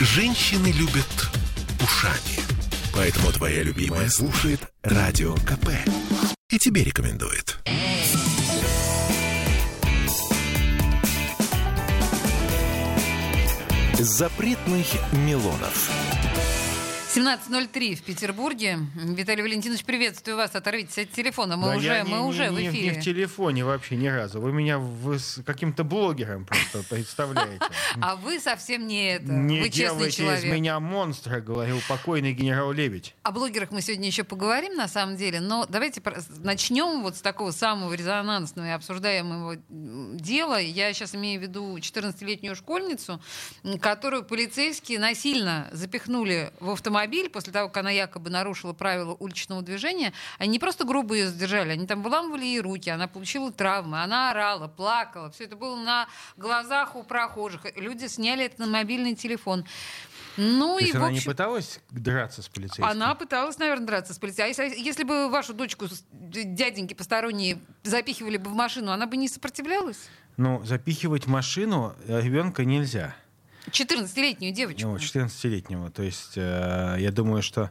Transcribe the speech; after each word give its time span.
Женщины 0.00 0.68
любят 0.68 1.28
ушами. 1.82 2.38
Поэтому 2.94 3.32
твоя 3.32 3.64
любимая 3.64 4.08
слушает 4.08 4.60
Радио 4.82 5.34
КП. 5.34 5.70
И 6.50 6.58
тебе 6.58 6.84
рекомендует. 6.84 7.58
Запретных 13.98 14.86
Милонов. 15.12 15.90
17.03 17.14 17.94
в 17.94 18.02
Петербурге. 18.02 18.78
Виталий 18.94 19.42
Валентинович, 19.42 19.82
приветствую 19.84 20.36
вас. 20.36 20.54
Оторвитесь 20.54 20.98
от 20.98 21.10
телефона. 21.10 21.56
Мы 21.56 21.68
Да 21.70 21.76
уже, 21.76 22.04
мы 22.04 22.18
не, 22.18 22.22
уже 22.24 22.48
не- 22.48 22.68
в 22.68 22.72
эфире. 22.72 22.90
Не 22.96 23.00
в 23.00 23.02
телефоне 23.02 23.64
вообще 23.64 23.96
ни 23.96 24.08
разу. 24.08 24.42
Вы 24.42 24.52
меня 24.52 24.78
в- 24.78 25.18
с 25.18 25.42
каким-то 25.42 25.84
блогером 25.84 26.44
просто 26.44 26.82
представляете. 26.94 27.64
А 28.02 28.16
вы 28.16 28.38
совсем 28.38 28.86
не 28.86 29.14
это. 29.14 29.24
Не 29.32 29.62
вы 29.62 29.70
честный 29.70 30.10
человек. 30.10 30.44
из 30.44 30.50
меня 30.52 30.78
монстра, 30.80 31.40
говорил 31.40 31.80
покойный 31.88 32.34
генерал 32.34 32.72
Лебедь. 32.72 33.14
О 33.22 33.32
блогерах 33.32 33.70
мы 33.70 33.80
сегодня 33.80 34.06
еще 34.06 34.22
поговорим, 34.22 34.74
на 34.74 34.86
самом 34.86 35.16
деле, 35.16 35.40
но 35.40 35.64
давайте 35.66 36.02
начнем 36.42 37.02
вот 37.02 37.16
с 37.16 37.22
такого 37.22 37.52
самого 37.52 37.94
резонансного 37.94 38.66
и 38.66 38.70
обсуждаемого 38.70 39.56
дела. 39.70 40.60
Я 40.60 40.92
сейчас 40.92 41.14
имею 41.14 41.40
в 41.40 41.42
виду 41.42 41.74
14-летнюю 41.78 42.54
школьницу, 42.54 43.20
которую 43.80 44.24
полицейские 44.24 44.98
насильно 44.98 45.68
запихнули 45.72 46.52
в 46.60 46.70
автомобиль 46.70 46.97
после 47.28 47.52
того, 47.52 47.68
как 47.68 47.78
она 47.78 47.90
якобы 47.90 48.30
нарушила 48.30 48.72
правила 48.72 49.14
уличного 49.14 49.62
движения. 49.62 50.12
Они 50.38 50.50
не 50.52 50.58
просто 50.58 50.84
грубо 50.84 51.14
ее 51.14 51.28
задержали, 51.28 51.70
они 51.70 51.86
там 51.86 52.02
выламывали 52.02 52.44
ей 52.44 52.60
руки, 52.60 52.90
она 52.90 53.06
получила 53.08 53.52
травмы, 53.52 54.02
она 54.02 54.30
орала, 54.30 54.68
плакала. 54.68 55.30
Все 55.30 55.44
это 55.44 55.56
было 55.56 55.76
на 55.76 56.08
глазах 56.36 56.96
у 56.96 57.02
прохожих. 57.02 57.62
Люди 57.76 58.06
сняли 58.06 58.44
это 58.46 58.62
на 58.62 58.66
мобильный 58.66 59.14
телефон. 59.14 59.64
Ну 60.36 60.78
То 60.78 60.84
и 60.84 60.92
в 60.92 60.96
она 60.96 61.10
не 61.10 61.18
общем- 61.18 61.30
пыталась 61.32 61.80
драться 61.90 62.42
с 62.42 62.48
полицейским? 62.48 62.84
она 62.84 63.14
пыталась, 63.16 63.58
наверное, 63.58 63.86
драться 63.86 64.14
с 64.14 64.18
полицейским. 64.18 64.62
А 64.62 64.66
если, 64.66 64.80
если 64.80 65.02
бы 65.02 65.28
вашу 65.28 65.52
дочку 65.52 65.86
дяденьки 66.12 66.94
посторонние 66.94 67.58
запихивали 67.82 68.36
бы 68.36 68.48
в 68.50 68.54
машину, 68.54 68.92
она 68.92 69.06
бы 69.06 69.16
не 69.16 69.28
сопротивлялась? 69.28 70.08
Ну, 70.36 70.64
запихивать 70.64 71.24
в 71.26 71.28
машину 71.28 71.96
ребенка 72.06 72.64
нельзя. 72.64 73.16
14-летнюю 73.66 74.52
девочку. 74.52 74.88
Ну, 74.88 74.96
14-летнего. 74.96 75.90
То 75.90 76.02
есть 76.02 76.36
э, 76.36 76.96
я 76.98 77.10
думаю, 77.10 77.42
что 77.42 77.70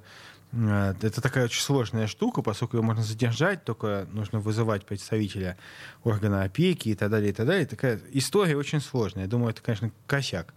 э, 0.51 0.93
это 1.01 1.21
такая 1.21 1.45
очень 1.45 1.61
сложная 1.61 2.07
штука, 2.07 2.41
поскольку 2.41 2.77
ее 2.77 2.83
можно 2.83 3.03
задержать, 3.03 3.63
только 3.63 4.07
нужно 4.11 4.39
вызывать 4.39 4.85
представителя 4.85 5.57
органа 6.03 6.43
опеки 6.43 6.89
и 6.89 6.95
так 6.95 7.09
далее, 7.09 7.31
и 7.31 7.33
так 7.33 7.47
далее. 7.47 7.65
Такая 7.65 7.99
история 8.11 8.55
очень 8.55 8.81
сложная. 8.81 9.23
Я 9.23 9.29
думаю, 9.29 9.51
это, 9.51 9.61
конечно, 9.61 9.91
косяк 10.05 10.53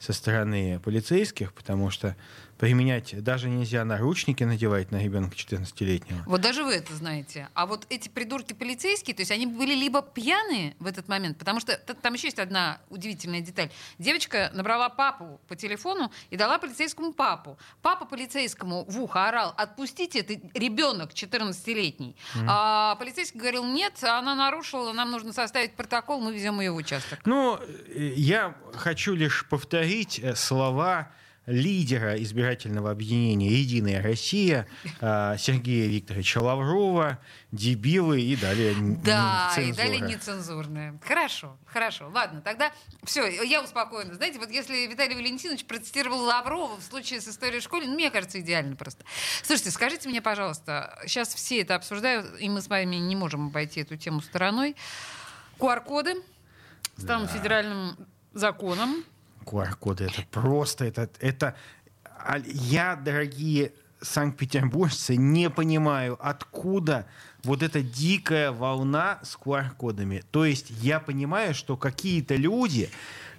со 0.00 0.14
стороны 0.14 0.80
полицейских, 0.80 1.52
потому 1.52 1.90
что 1.90 2.16
применять 2.60 3.22
даже 3.22 3.48
нельзя 3.48 3.84
наручники 3.86 4.44
надевать 4.44 4.90
на 4.90 5.02
ребенка 5.02 5.34
14-летнего. 5.34 6.22
Вот 6.26 6.42
даже 6.42 6.62
вы 6.62 6.74
это 6.74 6.94
знаете. 6.94 7.48
А 7.54 7.64
вот 7.66 7.86
эти 7.88 8.08
придурки 8.10 8.52
полицейские, 8.52 9.16
то 9.16 9.22
есть 9.22 9.30
они 9.30 9.46
были 9.46 9.74
либо 9.74 10.02
пьяные 10.02 10.74
в 10.78 10.86
этот 10.86 11.08
момент, 11.08 11.38
потому 11.38 11.60
что 11.60 11.76
там 11.76 12.14
еще 12.14 12.28
есть 12.28 12.38
одна 12.38 12.80
удивительная 12.90 13.40
деталь. 13.40 13.70
Девочка 13.98 14.50
набрала 14.52 14.90
папу 14.90 15.40
по 15.48 15.56
телефону 15.56 16.12
и 16.28 16.36
дала 16.36 16.58
полицейскому 16.58 17.14
папу. 17.14 17.58
Папа 17.80 18.04
полицейскому 18.04 18.84
в 18.84 19.00
ухо 19.00 19.28
орал, 19.28 19.54
отпустите, 19.56 20.20
это 20.20 20.34
ребенок 20.52 21.12
14-летний. 21.12 22.14
А 22.46 22.94
полицейский 22.96 23.40
говорил, 23.40 23.64
нет, 23.64 24.02
она 24.02 24.34
нарушила, 24.34 24.92
нам 24.92 25.10
нужно 25.10 25.32
составить 25.32 25.72
протокол, 25.72 26.20
мы 26.20 26.34
везем 26.34 26.60
ее 26.60 26.72
в 26.72 26.76
участок. 26.76 27.20
Ну, 27.24 27.58
э, 27.58 28.12
я 28.16 28.54
хочу 28.74 29.14
лишь 29.14 29.46
повторить 29.48 29.89
э, 30.22 30.34
слова 30.34 31.10
лидера 31.46 32.22
избирательного 32.22 32.90
объединения 32.92 33.48
«Единая 33.48 34.00
Россия» 34.02 34.68
э, 35.00 35.36
Сергея 35.38 35.88
Викторовича 35.88 36.40
Лаврова, 36.40 37.18
дебилы 37.50 38.20
и 38.20 38.36
далее 38.36 38.74
Да, 39.02 39.50
и 39.52 39.56
цензура. 39.56 39.76
далее 39.76 40.00
нецензурное. 40.00 41.00
Хорошо, 41.02 41.56
хорошо. 41.66 42.08
Ладно, 42.14 42.40
тогда 42.40 42.72
все, 43.02 43.26
я 43.26 43.62
успокоена. 43.64 44.14
Знаете, 44.14 44.38
вот 44.38 44.50
если 44.50 44.86
Виталий 44.86 45.16
Валентинович 45.16 45.64
процитировал 45.64 46.20
Лаврова 46.20 46.76
в 46.76 46.82
случае 46.82 47.20
с 47.20 47.26
историей 47.26 47.60
школы, 47.60 47.86
ну, 47.86 47.94
мне 47.94 48.10
кажется, 48.10 48.38
идеально 48.40 48.76
просто. 48.76 49.04
Слушайте, 49.42 49.70
скажите 49.72 50.08
мне, 50.08 50.22
пожалуйста, 50.22 50.96
сейчас 51.06 51.34
все 51.34 51.62
это 51.62 51.74
обсуждают, 51.74 52.26
и 52.38 52.48
мы 52.48 52.60
с 52.60 52.68
вами 52.68 52.96
не 52.96 53.16
можем 53.16 53.48
обойти 53.48 53.80
эту 53.80 53.96
тему 53.96 54.20
стороной. 54.20 54.76
QR-коды 55.58 56.14
станут 56.96 57.30
федеральным 57.30 57.96
законом. 58.34 59.04
QR-коды 59.44 60.04
это 60.04 60.22
просто, 60.30 60.84
это, 60.84 61.08
это... 61.20 61.54
а, 62.04 62.38
Я, 62.44 62.96
дорогие 62.96 63.72
санкт-петербуржцы, 64.00 65.16
не 65.16 65.50
понимаю, 65.50 66.18
откуда 66.20 67.06
вот 67.42 67.62
эта 67.62 67.82
дикая 67.82 68.50
волна 68.50 69.18
с 69.22 69.36
QR-кодами. 69.36 70.24
То 70.30 70.44
есть 70.44 70.70
я 70.70 71.00
понимаю, 71.00 71.54
что 71.54 71.76
какие-то 71.76 72.34
люди 72.36 72.90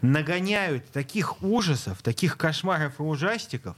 нагоняют 0.02 0.92
таких 0.92 1.42
ужасов, 1.44 2.02
таких 2.02 2.38
кошмаров 2.38 3.00
и 3.00 3.04
ужастиков. 3.04 3.76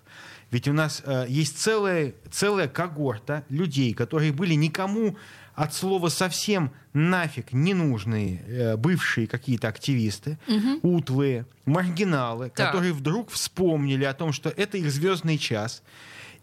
Ведь 0.51 0.67
у 0.67 0.73
нас 0.73 1.01
э, 1.05 1.25
есть 1.27 1.57
целая, 1.57 2.13
целая 2.31 2.67
когорта 2.67 3.43
людей, 3.49 3.93
которые 3.93 4.31
были 4.31 4.53
никому 4.53 5.17
от 5.55 5.73
слова 5.73 6.09
совсем 6.09 6.71
нафиг 6.93 7.53
ненужные 7.53 8.41
э, 8.47 8.77
бывшие 8.77 9.27
какие-то 9.27 9.67
активисты, 9.67 10.37
утлые, 10.81 11.45
маргиналы, 11.65 12.49
Так. 12.49 12.67
которые 12.67 12.93
вдруг 12.93 13.29
вспомнили 13.29 14.03
о 14.03 14.13
том, 14.13 14.31
что 14.33 14.49
это 14.49 14.77
их 14.77 14.91
звездный 14.91 15.37
час, 15.37 15.83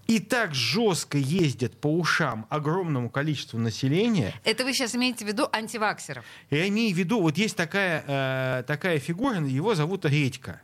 и 0.06 0.19
так 0.19 0.54
жестко 0.54 1.19
ездят 1.19 1.76
по 1.81 1.87
ушам 1.87 2.47
огромному 2.48 3.10
количеству 3.10 3.59
населения. 3.59 4.34
Это 4.44 4.65
вы 4.65 4.72
сейчас 4.72 4.97
имеете 4.97 5.25
в 5.25 5.28
виду 5.28 5.48
антиваксеров? 5.53 6.25
Я 6.50 6.66
имею 6.69 6.94
в 6.94 6.98
виду, 6.98 7.21
вот 7.21 7.38
есть 7.38 7.56
такая, 7.56 8.03
э, 8.06 8.65
такая 8.66 8.98
фигура, 8.98 9.41
его 9.41 9.75
зовут 9.75 10.04
Редька. 10.04 10.60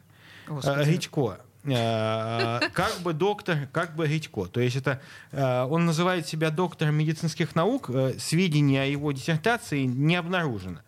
Господи. 0.48 0.80
Э, 0.80 0.84
Редько. 0.84 1.40
Э, 1.66 2.60
Как 2.72 3.00
бы 3.02 3.12
доктор, 3.12 3.68
как 3.72 3.94
бы 3.94 4.06
Редько. 4.06 4.46
То 4.46 4.60
есть 4.60 4.76
это 4.76 5.00
э, 5.32 5.62
он 5.64 5.84
называет 5.86 6.26
себя 6.26 6.50
доктором 6.50 6.94
медицинских 6.94 7.54
наук, 7.54 7.90
э, 7.90 8.14
сведения 8.18 8.82
о 8.82 8.86
его 8.86 9.12
диссертации 9.12 9.82
не 9.82 10.16
обнаружено. 10.16 10.80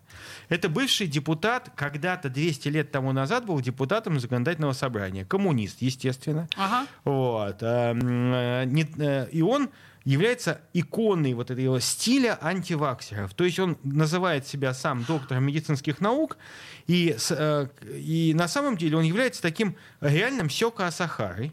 Это 0.48 0.69
бывший 0.69 1.06
депутат, 1.06 1.70
когда-то 1.76 2.31
200 2.31 2.69
лет 2.69 2.91
тому 2.91 3.12
назад 3.12 3.47
был 3.47 3.60
депутатом 3.60 4.19
законодательного 4.19 4.72
собрания. 4.72 5.25
Коммунист, 5.25 5.82
естественно. 5.82 6.48
Ага. 6.56 6.86
Вот. 7.04 7.59
а, 7.62 7.91
м, 7.91 8.32
э, 8.32 8.87
э, 8.98 9.28
И 9.31 9.42
он 9.42 9.70
является 10.04 10.62
иконой 10.72 11.34
вот 11.34 11.50
этого 11.50 11.81
стиля 11.81 12.38
антиваксеров. 12.41 13.34
То 13.34 13.44
есть 13.44 13.58
он 13.58 13.76
называет 13.82 14.47
себя 14.47 14.72
сам 14.72 15.04
доктором 15.04 15.44
медицинских 15.44 16.00
наук, 16.00 16.38
и, 16.87 17.14
э, 17.31 17.66
и 17.94 18.32
на 18.34 18.48
самом 18.48 18.78
деле 18.78 18.97
он 18.97 19.04
является 19.04 19.42
таким 19.42 19.76
реальным 20.00 20.48
Сёка 20.48 20.87
Асахарой. 20.87 21.53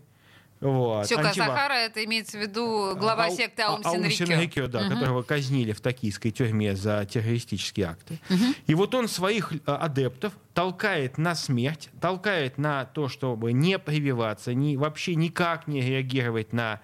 Вот, 0.65 1.05
антива- 1.11 1.33
Сахара, 1.33 1.73
это 1.73 2.03
имеется 2.05 2.37
в 2.37 2.41
виду 2.41 2.95
глава 2.95 3.25
Ау- 3.25 3.35
секты 3.35 3.61
Аум 3.61 3.81
Аум 3.83 3.95
Синрикё. 3.97 4.25
Синрикё, 4.25 4.67
да, 4.67 4.81
Мгм. 4.81 4.93
которого 4.93 5.21
казнили 5.21 5.73
в 5.73 5.79
токийской 5.81 6.31
тюрьме 6.31 6.75
за 6.75 7.05
террористические 7.05 7.85
акты. 7.87 8.19
И 8.65 8.73
вот 8.73 8.95
он 8.95 9.07
своих 9.07 9.51
э, 9.53 9.57
адептов 9.65 10.33
толкает 10.53 11.17
на 11.17 11.35
смерть, 11.35 11.89
толкает 12.01 12.57
на 12.57 12.85
то, 12.85 13.09
чтобы 13.09 13.53
не 13.53 13.77
прививаться, 13.77 14.53
ни, 14.53 14.75
вообще 14.75 15.15
никак 15.15 15.67
не 15.67 15.81
реагировать 15.81 16.51
на 16.53 16.79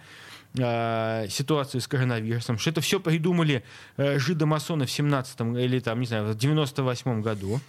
э, 0.58 1.28
ситуацию 1.30 1.81
с 1.81 1.88
коронавирусом, 1.88 2.58
что 2.59 2.69
это 2.72 2.81
все 2.81 3.00
придумали 3.00 3.63
э, 3.98 4.19
жидомасоны 4.19 4.86
в 4.86 4.92
17 4.92 5.40
или 5.58 5.80
там, 5.80 6.00
не 6.02 6.06
знаю, 6.06 6.25
в 6.25 6.36
98 6.36 7.22
году. 7.22 7.59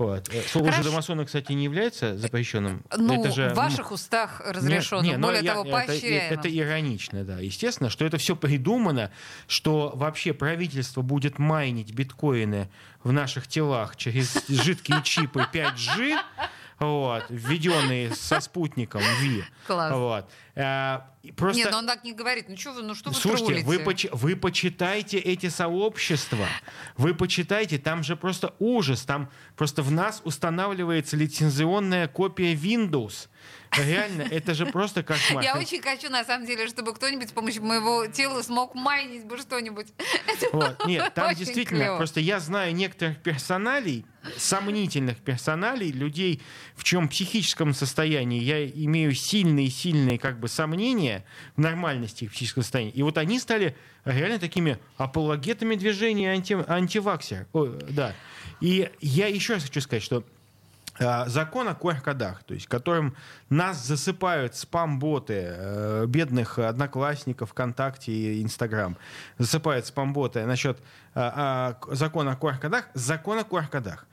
Вот. 0.00 0.30
Э, 0.32 0.40
Слово 0.48 0.68
Хорошо. 0.70 0.82
жидомасоны, 0.82 1.26
кстати, 1.26 1.52
не 1.52 1.64
является 1.64 2.16
запрещенным. 2.16 2.82
Ну, 2.96 3.20
это 3.20 3.30
же, 3.30 3.50
в 3.50 3.54
ваших 3.54 3.92
устах 3.92 4.40
разрешено. 4.46 5.02
не, 5.02 5.10
не, 5.10 5.16
но 5.18 5.26
Более 5.28 5.44
я- 5.44 5.52
того, 5.52 5.64
это, 5.68 5.86
поощряемо. 5.86 6.34
это 6.40 6.48
иронично, 6.58 7.22
да. 7.22 7.38
Естественно, 7.38 7.90
что 7.90 8.06
это 8.06 8.16
все 8.16 8.34
придумано, 8.34 9.10
что 9.46 9.92
вообще 9.94 10.32
правительство 10.32 11.02
будет 11.02 11.38
майнить 11.38 11.92
биткоины 11.92 12.70
в 13.04 13.12
наших 13.12 13.46
телах 13.46 13.96
через 13.96 14.42
жидкие 14.48 15.02
чипы 15.04 15.46
5G, 15.52 16.16
вот, 16.80 17.24
введенные 17.28 18.14
со 18.14 18.40
спутником 18.40 19.02
Ви. 19.20 19.44
Класс. 19.66 19.92
Вот. 19.92 20.30
Э, 20.54 21.00
просто... 21.36 21.58
Нет, 21.58 21.70
но 21.70 21.78
он 21.78 21.86
так 21.86 22.04
не 22.04 22.12
говорит. 22.12 22.46
Ну 22.48 22.56
что 22.56 22.72
вы, 22.72 22.82
ну 22.82 22.94
что 22.94 23.10
вы 23.10 23.16
Слушайте, 23.16 23.64
вы, 23.64 23.78
поч- 23.78 24.08
вы 24.12 24.34
почитайте 24.34 25.18
эти 25.18 25.48
сообщества, 25.48 26.46
вы 26.96 27.14
почитайте, 27.14 27.78
там 27.78 28.02
же 28.02 28.16
просто 28.16 28.54
ужас, 28.58 29.02
там 29.02 29.30
просто 29.56 29.82
в 29.82 29.92
нас 29.92 30.22
устанавливается 30.24 31.16
лицензионная 31.16 32.08
копия 32.08 32.54
Windows. 32.54 33.28
Реально, 33.76 34.22
это 34.22 34.54
же 34.54 34.66
просто 34.66 35.02
кошмар. 35.02 35.44
Я 35.44 35.56
очень 35.56 35.80
хочу, 35.80 36.10
на 36.10 36.24
самом 36.24 36.46
деле, 36.46 36.66
чтобы 36.68 36.92
кто-нибудь 36.92 37.28
с 37.28 37.32
помощью 37.32 37.62
моего 37.62 38.06
тела 38.06 38.42
смог 38.42 38.74
майнить 38.74 39.24
бы 39.24 39.38
что-нибудь. 39.38 39.86
Вот. 40.52 40.86
Нет, 40.86 41.14
там 41.14 41.28
очень 41.28 41.38
действительно, 41.38 41.84
клёво. 41.84 41.96
просто 41.98 42.20
я 42.20 42.40
знаю 42.40 42.74
некоторых 42.74 43.18
персоналей, 43.18 44.04
сомнительных 44.36 45.18
персоналей, 45.18 45.92
людей, 45.92 46.42
в 46.74 46.82
чем 46.84 47.08
психическом 47.08 47.72
состоянии 47.72 48.40
я 48.40 48.66
имею 48.66 49.14
сильные-сильные 49.14 50.18
как 50.18 50.40
бы 50.40 50.48
сомнения 50.48 51.24
в 51.56 51.60
нормальности 51.60 52.24
их 52.24 52.30
психического 52.32 52.62
состояния. 52.62 52.90
И 52.90 53.02
вот 53.02 53.18
они 53.18 53.38
стали 53.38 53.76
реально 54.04 54.38
такими 54.38 54.78
апологетами 54.96 55.76
движения 55.76 56.32
анти, 56.32 56.56
антиваксер. 56.66 57.46
О, 57.52 57.66
да. 57.66 58.14
И 58.60 58.90
я 59.00 59.28
еще 59.28 59.54
раз 59.54 59.64
хочу 59.64 59.80
сказать, 59.80 60.02
что 60.02 60.24
закон 61.00 61.68
о 61.68 61.72
QR-кодах, 61.72 62.44
то 62.44 62.54
есть 62.54 62.66
которым 62.66 63.16
нас 63.48 63.84
засыпают 63.84 64.54
спам-боты 64.54 65.46
э, 65.48 66.06
бедных 66.06 66.58
одноклассников 66.58 67.50
ВКонтакте 67.50 68.12
и 68.12 68.42
Инстаграм, 68.42 68.96
засыпают 69.38 69.86
спам-боты 69.86 70.44
насчет 70.44 70.78
а, 71.14 71.76
а, 71.88 71.94
закона 71.94 72.32
о 72.32 72.36
QR-кодах, 72.36 72.84
закон 72.94 73.38
о 73.38 73.42
QR-кодах 73.42 74.06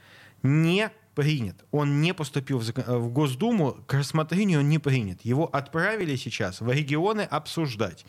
не 0.43 0.91
принят. 1.17 1.65
Он 1.71 1.99
не 1.99 2.13
поступил 2.13 2.59
в, 2.59 2.69
э, 2.69 2.95
в 2.95 3.09
Госдуму, 3.09 3.71
к 3.87 3.93
рассмотрению 3.95 4.59
он 4.59 4.69
не 4.69 4.77
принят. 4.77 5.25
Его 5.25 5.47
отправили 5.47 6.15
сейчас 6.15 6.61
в 6.61 6.71
регионы 6.71 7.21
обсуждать. 7.21 8.05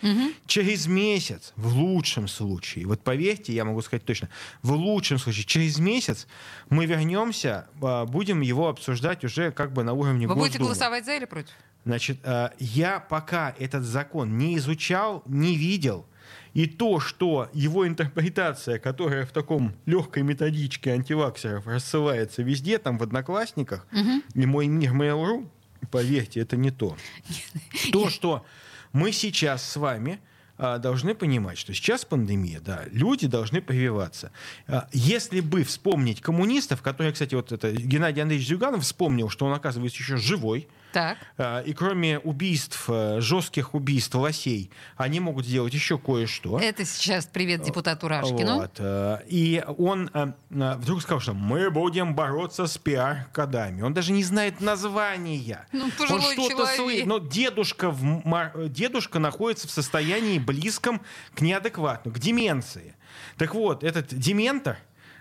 Через 0.47 0.87
месяц, 0.87 1.55
в 1.57 1.75
лучшем 1.75 2.29
случае, 2.29 2.87
вот 2.87 3.03
поверьте, 3.03 3.55
я 3.55 3.65
могу 3.65 3.81
сказать 3.81 4.05
точно, 4.05 4.29
в 4.63 4.73
лучшем 4.73 5.17
случае, 5.19 5.45
через 5.47 5.79
месяц 5.79 6.27
мы 6.69 6.85
вернемся, 6.85 7.67
а, 7.81 8.05
будем 8.05 8.43
его 8.43 8.69
обсуждать 8.69 9.25
уже 9.25 9.53
как 9.53 9.73
бы 9.73 9.85
на 9.85 9.95
уровне 9.95 10.29
Вы 10.29 10.35
будете 10.35 10.59
Госдумы. 10.59 10.67
голосовать 10.67 11.07
за 11.07 11.17
или 11.17 11.25
против? 11.25 11.55
Значит, 11.87 12.19
э, 12.25 12.51
я 12.59 13.01
пока 13.01 13.55
этот 13.59 13.85
закон 13.85 14.37
не 14.37 14.59
изучал, 14.59 15.23
не 15.25 15.57
видел, 15.57 16.05
и 16.55 16.67
то, 16.67 17.01
что 17.01 17.49
его 17.53 17.87
интерпретация, 17.87 18.79
которая 18.79 19.27
в 19.27 19.31
таком 19.31 19.75
легкой 19.87 20.23
методичке 20.23 20.93
антиваксеров 20.93 21.67
рассылается 21.67 22.43
везде, 22.43 22.79
там 22.79 22.99
в 22.99 23.03
Одноклассниках, 23.03 23.87
и 24.35 24.47
мой 24.47 24.67
мир 24.67 24.93
Mail.ru, 24.93 25.49
поверьте, 25.91 26.41
это 26.41 26.57
не 26.57 26.71
то. 26.71 26.97
То, 27.93 28.09
что 28.11 28.45
мы 28.93 29.13
сейчас 29.13 29.63
с 29.63 29.77
вами 29.77 30.21
а, 30.57 30.79
должны 30.79 31.15
понимать, 31.15 31.57
что 31.57 31.73
сейчас 31.73 32.05
пандемия, 32.05 32.61
да, 32.61 32.83
люди 32.91 33.29
должны 33.29 33.63
прививаться. 33.63 34.33
А, 34.67 34.89
Если 34.93 35.41
бы 35.41 35.63
вспомнить 35.63 36.21
коммунистов, 36.21 36.83
которые, 36.83 37.13
кстати, 37.13 37.35
вот 37.37 37.53
это 37.53 37.71
Геннадий 37.71 38.23
Андреевич 38.23 38.49
Зюганов 38.49 38.83
вспомнил, 38.83 39.29
что 39.29 39.47
он, 39.47 39.53
оказывается, 39.53 39.99
еще 39.99 40.17
живой, 40.17 40.69
Так. 40.99 41.19
а, 41.37 41.61
и 41.61 41.73
кроме 41.73 42.19
убийств, 42.19 42.85
э, 42.89 43.21
жестких 43.21 43.75
убийств 43.75 44.15
лосей, 44.17 44.71
они 44.97 45.21
могут 45.21 45.47
сделать 45.47 45.73
еще 45.75 45.97
кое-что. 45.99 46.59
Это 46.59 46.85
сейчас 46.85 47.27
привет 47.27 47.63
депутату 47.63 48.09
Рашкину. 48.09 48.57
Вот, 48.57 48.73
э, 48.79 49.19
И 49.29 49.63
он 49.79 50.11
э, 50.13 50.33
э, 50.51 50.75
вдруг 50.77 51.03
сказал, 51.03 51.21
что 51.21 51.35
мы 51.35 51.71
будем 51.71 52.15
бороться 52.15 52.67
с 52.67 52.77
пиар-кодами. 52.79 53.83
Он 53.83 53.95
даже 53.95 54.13
не 54.13 54.25
знает 54.25 54.61
названия. 54.61 55.67
Ну, 55.73 55.89
пожилой 55.97 56.37
он 56.37 56.45
что-то 56.45 56.77
человек. 56.77 57.05
слы- 57.05 57.07
Но 57.07 57.19
дедушка, 57.19 57.91
в 57.91 58.69
дедушка 58.69 59.19
находится 59.19 59.69
в 59.69 59.71
состоянии 59.71 60.39
близком 60.39 61.01
к 61.35 61.41
неадекватному, 61.41 62.15
к 62.15 62.19
деменции. 62.19 62.95
Так 63.37 63.55
вот, 63.55 63.85
этот 63.85 64.13
дементор, 64.15 64.75
э, 64.75 64.79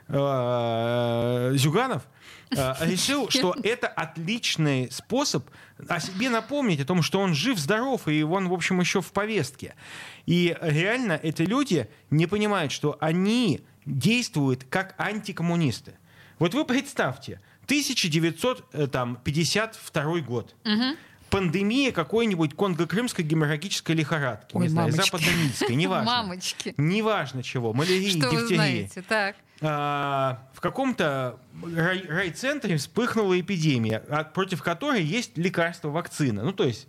Зюганов, 0.09 2.03
э, 2.51 2.73
решил, 2.81 3.29
что 3.29 3.55
это 3.63 3.87
отличный 3.87 4.89
способ 4.91 5.49
о 5.87 5.99
себе 5.99 6.29
напомнить, 6.29 6.79
о 6.79 6.85
том, 6.85 7.01
что 7.01 7.19
он 7.19 7.33
жив-здоров, 7.33 8.07
и 8.07 8.23
он, 8.23 8.47
в 8.47 8.53
общем, 8.53 8.79
еще 8.79 9.01
в 9.01 9.11
повестке. 9.11 9.75
И 10.25 10.55
реально 10.61 11.19
эти 11.21 11.41
люди 11.41 11.89
не 12.09 12.25
понимают, 12.25 12.71
что 12.71 12.97
они 12.99 13.61
действуют 13.85 14.63
как 14.69 14.95
антикоммунисты. 14.97 15.95
Вот 16.39 16.53
вы 16.53 16.63
представьте, 16.65 17.41
1952 17.65 20.19
год. 20.21 20.55
Пандемия 21.29 21.91
какой-нибудь 21.91 22.55
конго-крымской 22.55 23.25
геморрагической 23.25 23.93
лихорадки, 23.95 24.55
Ой, 24.55 24.63
не 24.63 24.69
знаю, 24.69 24.87
мамочки. 24.91 25.11
западно-нильской, 25.11 25.75
неважно. 25.75 26.05
Мамочки. 26.05 26.73
Неважно 26.77 27.43
чего, 27.43 27.73
малярии, 27.73 28.17
Что 28.17 28.29
вы 28.29 28.47
знаете? 28.47 29.01
Так. 29.01 29.35
А, 29.61 30.49
в 30.53 30.61
каком-то 30.61 31.39
рай- 31.63 32.07
райцентре 32.07 32.77
вспыхнула 32.77 33.39
эпидемия, 33.39 33.97
от- 34.09 34.33
против 34.33 34.61
которой 34.63 35.03
есть 35.03 35.37
лекарство, 35.37 35.89
вакцина. 35.89 36.43
Ну, 36.43 36.51
то 36.53 36.65
есть, 36.65 36.87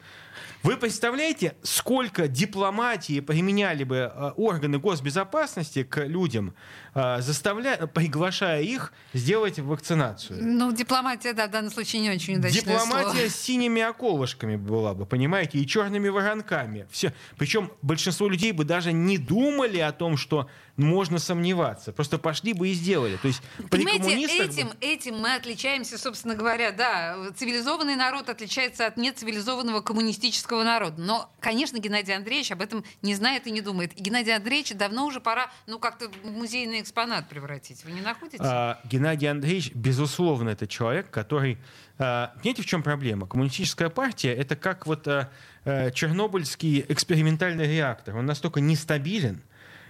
вы 0.63 0.77
представляете, 0.77 1.55
сколько 1.63 2.27
дипломатии 2.29 3.21
применяли 3.21 3.85
бы 3.85 4.11
а, 4.13 4.33
органы 4.37 4.79
госбезопасности 4.79 5.85
к 5.85 6.05
людям, 6.05 6.55
а, 6.95 7.21
заставляя, 7.21 7.87
приглашая 7.87 8.63
их 8.63 8.93
сделать 9.15 9.59
вакцинацию? 9.59 10.39
Ну, 10.43 10.73
дипломатия, 10.73 11.33
да, 11.33 11.47
в 11.47 11.51
данном 11.51 11.71
случае 11.71 12.03
не 12.03 12.11
очень 12.11 12.37
удачное 12.39 12.61
Дипломатия 12.61 13.13
слово. 13.13 13.29
с 13.29 13.37
синими 13.37 13.83
околышками 13.83 14.57
была 14.57 14.95
бы, 14.95 15.07
понимаете, 15.07 15.59
и 15.59 15.67
черными 15.67 16.09
воронками. 16.09 16.87
Все. 16.91 17.13
Причем 17.37 17.71
большинство 17.83 18.29
людей 18.29 18.53
бы 18.53 18.65
даже 18.65 18.93
не 18.93 19.17
думали 19.19 19.79
о 19.79 19.93
том, 19.93 20.17
что 20.17 20.49
можно 20.77 21.19
сомневаться. 21.19 21.93
Просто 21.93 22.19
пошли 22.19 22.53
бы 22.53 22.69
и 22.69 22.73
сделали. 22.73 23.17
То 23.17 23.27
есть 23.29 23.43
при 23.71 23.79
Понимаете, 23.79 24.03
коммунистах 24.05 24.47
бы- 24.49 24.53
этим, 24.59 24.73
этим 24.81 25.19
мы 25.19 25.35
отличаемся, 25.35 25.99
собственно 25.99 26.35
говоря, 26.35 26.73
да, 26.73 27.17
цивилизованный 27.37 27.97
народ 27.97 28.29
отличается 28.29 28.87
от 28.87 28.97
нецивилизованного 28.97 29.81
коммунистического 29.81 30.63
народа. 30.63 31.01
Но, 31.01 31.31
конечно, 31.41 31.79
Геннадий 31.79 32.15
Андреевич 32.15 32.53
об 32.53 32.63
этом 32.63 32.85
не 33.03 33.15
знает 33.15 33.47
и 33.47 33.51
не 33.51 33.61
думает. 33.61 33.99
И 33.99 34.03
Геннадия 34.03 34.37
Андреевича 34.37 34.75
давно 34.75 35.07
уже 35.07 35.21
пора, 35.21 35.51
ну, 35.67 35.79
как-то 35.79 36.11
музейный 36.25 36.81
экспонат 36.81 37.29
превратить. 37.29 37.85
Вы 37.85 37.93
не 37.93 38.01
находите? 38.01 38.39
А, 38.41 38.81
Геннадий 38.85 39.31
Андреевич, 39.31 39.73
безусловно, 39.75 40.51
это 40.51 40.67
человек, 40.67 41.11
который... 41.11 41.59
а, 41.99 42.33
Понимаете, 42.39 42.63
в 42.63 42.67
чем 42.67 42.83
проблема? 42.83 43.27
Коммунистическая 43.27 43.89
партия— 43.89 44.35
это 44.35 44.57
как 44.57 44.87
вот 44.87 45.07
а, 45.09 45.31
а, 45.65 45.91
чернобыльский 45.91 46.85
экспериментальный 46.89 47.67
реактор. 47.67 48.17
Он 48.17 48.27
настолько 48.27 48.61
нестабилен, 48.61 49.43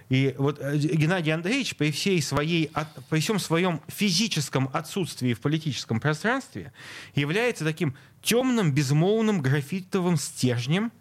и 0.09 0.33
вот 0.39 0.57
э, 0.59 0.75
Геннадий 0.77 1.31
Андреевич 1.31 1.75
при, 1.75 1.91
всей 1.91 2.21
своей, 2.21 2.71
при 3.09 3.19
всем 3.19 3.37
своем 3.37 3.79
физическом 3.87 4.69
отсутствии 4.73 5.33
в 5.33 5.39
политическом 5.39 5.99
пространстве 5.99 6.73
является 7.13 7.63
таким 7.63 7.95
темным, 8.23 8.73
безмолвным 8.73 9.41
графитовым 9.41 10.17
стержнем 10.17 10.91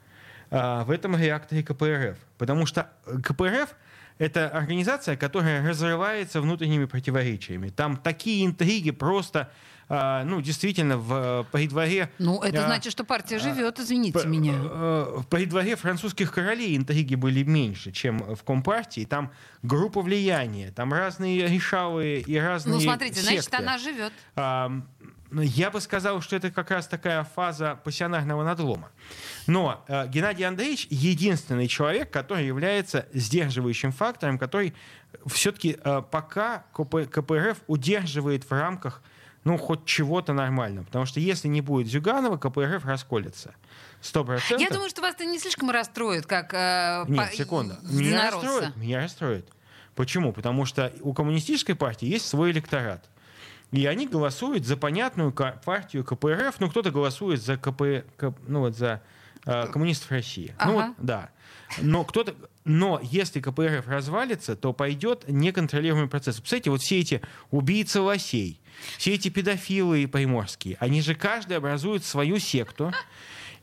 а, 0.51 0.85
в 0.85 0.91
этом 0.91 1.17
реакторе 1.17 1.63
КПРФ. 1.63 2.19
Потому 2.37 2.67
что 2.67 2.91
КПРФ 3.25 3.75
это 4.19 4.49
организация, 4.49 5.17
которая 5.17 5.67
разрывается 5.67 6.41
внутренними 6.41 6.85
противоречиями. 6.87 7.69
Там 7.69 7.97
такие 7.97 8.45
интриги 8.45 8.91
просто, 8.91 9.51
а, 9.89 10.25
ну, 10.25 10.41
действительно, 10.43 10.99
в 10.99 11.13
э, 11.13 11.45
при 11.53 11.67
дворе... 11.69 12.11
Ну, 12.19 12.43
это 12.43 12.65
а, 12.65 12.67
значит, 12.67 12.93
что 12.93 13.05
партия 13.05 13.39
живет, 13.39 13.79
извините 13.79 14.19
П- 14.19 14.27
меня. 14.27 14.55
э, 14.61 15.19
При 15.31 15.47
дворе 15.47 15.77
французских 15.77 16.33
королей 16.33 16.77
интриги 16.77 17.15
были 17.15 17.43
меньше, 17.45 17.93
чем 17.93 18.19
в 18.35 18.43
Компартии. 18.43 19.05
Там 19.05 19.31
группа 19.63 20.03
влияния, 20.03 20.73
там 20.73 20.93
разные 20.93 21.47
решалы 21.47 22.23
и 22.27 22.37
разные 22.37 22.75
Ну, 22.75 22.81
смотрите, 22.81 23.21
значит, 23.23 23.45
секты. 23.45 23.57
она 23.63 23.79
живет. 23.79 24.13
Ну, 25.31 25.43
Я 25.43 25.71
бы 25.71 25.81
сказал, 25.81 26.21
что 26.21 26.37
это 26.37 26.51
как 26.51 26.71
раз 26.71 26.87
такая 26.87 27.25
фаза 27.25 27.79
пассионарного 27.85 28.45
надлома. 28.45 28.91
Но 29.47 29.85
э, 29.89 30.09
Геннадий 30.09 30.47
Андреевич 30.47 30.87
единственный 30.91 31.69
человек, 31.69 32.11
который 32.11 32.47
является 32.47 33.07
сдерживающим 33.13 33.93
фактором, 33.93 34.39
который 34.39 34.75
все-таки 35.27 35.79
пока 36.11 36.65
КП, 36.73 37.11
КПРФ 37.11 37.59
удерживает 37.67 38.45
в 38.45 38.53
рамках 38.53 39.03
ну, 39.45 39.57
хоть 39.57 39.87
чего-то 39.87 40.33
нормального. 40.33 40.85
Потому 40.85 41.07
что 41.07 41.21
если 41.21 41.49
не 41.49 41.61
будет 41.61 41.87
Зюганова, 41.89 42.37
КПРФ 42.37 42.85
расколется. 42.85 43.55
Сто 44.01 44.25
процентов. 44.25 44.61
Я 44.61 44.71
думаю, 44.71 44.91
что 44.91 45.01
вас 45.01 45.15
это 45.15 45.25
не 45.25 45.39
слишком 45.39 45.71
расстроит, 45.71 46.27
как 46.27 46.53
э, 46.53 47.05
Нет, 47.09 47.31
по- 47.31 47.37
секунду. 47.37 47.77
Меня 47.83 48.31
расстроит. 48.31 48.77
Меня 48.77 49.01
расстроит. 49.01 49.49
Почему? 49.95 50.33
Потому 50.33 50.65
что 50.67 50.93
у 51.01 51.13
коммунистической 51.13 51.75
партии 51.75 52.07
есть 52.07 52.29
свой 52.29 52.51
электорат. 52.51 53.09
И 53.73 53.85
они 53.87 54.07
голосуют 54.07 54.65
за 54.65 54.77
понятную 54.77 55.33
партию 55.33 56.05
КПРФ. 56.05 56.59
Ну, 56.61 56.71
кто-то 56.71 56.91
голосует 56.91 57.43
за 57.43 57.57
КП, 57.57 58.05
К- 58.17 58.35
ну, 58.47 58.61
вот 58.61 58.77
за 58.77 59.03
э, 59.45 59.67
коммунистов 59.67 60.11
России. 60.11 60.55
Ну, 60.65 60.73
вот, 60.73 60.85
Ага. 60.85 60.95
да. 60.99 61.31
Но 61.79 62.05
кто-то... 62.05 62.35
Но 62.65 62.99
если 63.03 63.41
КПРФ 63.41 63.87
развалится, 63.89 64.55
то 64.57 64.73
пойдет 64.73 65.25
неконтролируемый 65.29 66.09
процесс. 66.09 66.37
Представляете, 66.37 66.71
вот 66.71 66.81
все 66.83 66.99
эти 67.01 67.23
убийцы 67.51 68.01
лосей, 68.01 68.61
все 68.99 69.15
эти 69.15 69.29
педофилы 69.29 70.07
приморские, 70.07 70.77
они 70.81 71.01
же 71.01 71.15
каждый 71.15 71.57
образует 71.57 72.05
свою 72.05 72.39
секту. 72.39 72.93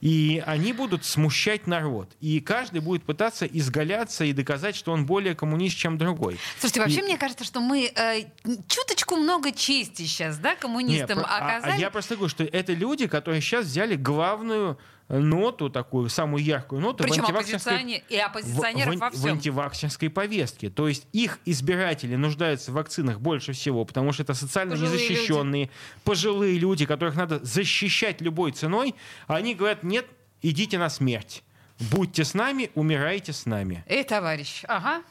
И 0.06 0.44
они 0.46 0.72
будут 0.72 1.04
смущать 1.04 1.66
народ. 1.66 2.12
И 2.22 2.40
каждый 2.40 2.80
будет 2.80 3.04
пытаться 3.06 3.48
изгаляться 3.48 4.24
и 4.24 4.34
доказать, 4.34 4.76
что 4.76 4.92
он 4.92 5.08
более 5.08 5.34
коммунист, 5.34 5.76
чем 5.78 5.98
другой. 5.98 6.38
Слушайте, 6.60 6.82
вообще 6.82 7.00
И- 7.00 7.04
мне 7.04 7.18
кажется, 7.18 7.44
что 7.44 7.60
мы 7.60 7.86
э, 7.96 8.26
чуточку 8.68 9.16
много 9.16 9.52
чести 9.52 10.04
сейчас, 10.04 10.38
да, 10.38 10.56
коммунистам 10.56 11.18
Не, 11.18 11.24
про- 11.24 11.32
а- 11.32 11.38
а 11.40 11.58
оказали. 11.58 11.82
я 11.82 11.90
просто 11.90 12.18
говорю, 12.18 12.30
что 12.30 12.44
это 12.44 12.74
люди, 12.74 13.08
которые 13.08 13.42
сейчас 13.42 13.66
взяли 13.66 13.96
главную 13.96 14.78
ноту, 15.08 15.70
такую 15.70 16.10
самую 16.10 16.44
яркую 16.44 16.82
ноту 16.82 17.04
в 17.04 17.08
Причем 17.08 17.22
антиваксерской 17.26 17.74
оппозиционер, 17.74 18.02
и 18.10 18.18
в, 18.18 18.22
оппозиционеров 18.26 18.96
в- 18.96 19.00
во 19.00 19.10
в 19.12 19.26
антиваксерской 19.28 20.10
повестке. 20.10 20.70
То 20.70 20.88
есть 20.88 21.06
их 21.14 21.40
избиратели 21.46 22.16
нуждаются 22.16 22.72
в 22.72 22.76
вакцинах 22.76 23.20
больше 23.20 23.54
всего, 23.54 23.86
потому 23.86 24.14
что 24.14 24.24
это 24.24 24.34
социально 24.34 24.72
Пожилые 24.76 24.94
незащищенные, 25.10 25.70
пожилые 26.04 26.58
люди, 26.58 26.86
которых 26.86 27.16
надо 27.16 27.40
защищать 27.44 28.22
любой 28.22 28.52
ценой. 28.52 28.96
А 29.28 29.36
они 29.36 29.54
говорят, 29.54 29.84
нет, 29.84 30.06
идите 30.42 30.78
на 30.80 30.90
смерть. 30.90 31.44
Будьте 31.92 32.24
с 32.24 32.34
нами, 32.34 32.72
умирайте 32.74 33.34
с 33.34 33.46
нами. 33.46 33.84
Эй, 33.88 34.04
товарищ, 34.04 34.64
ага. 34.68 35.02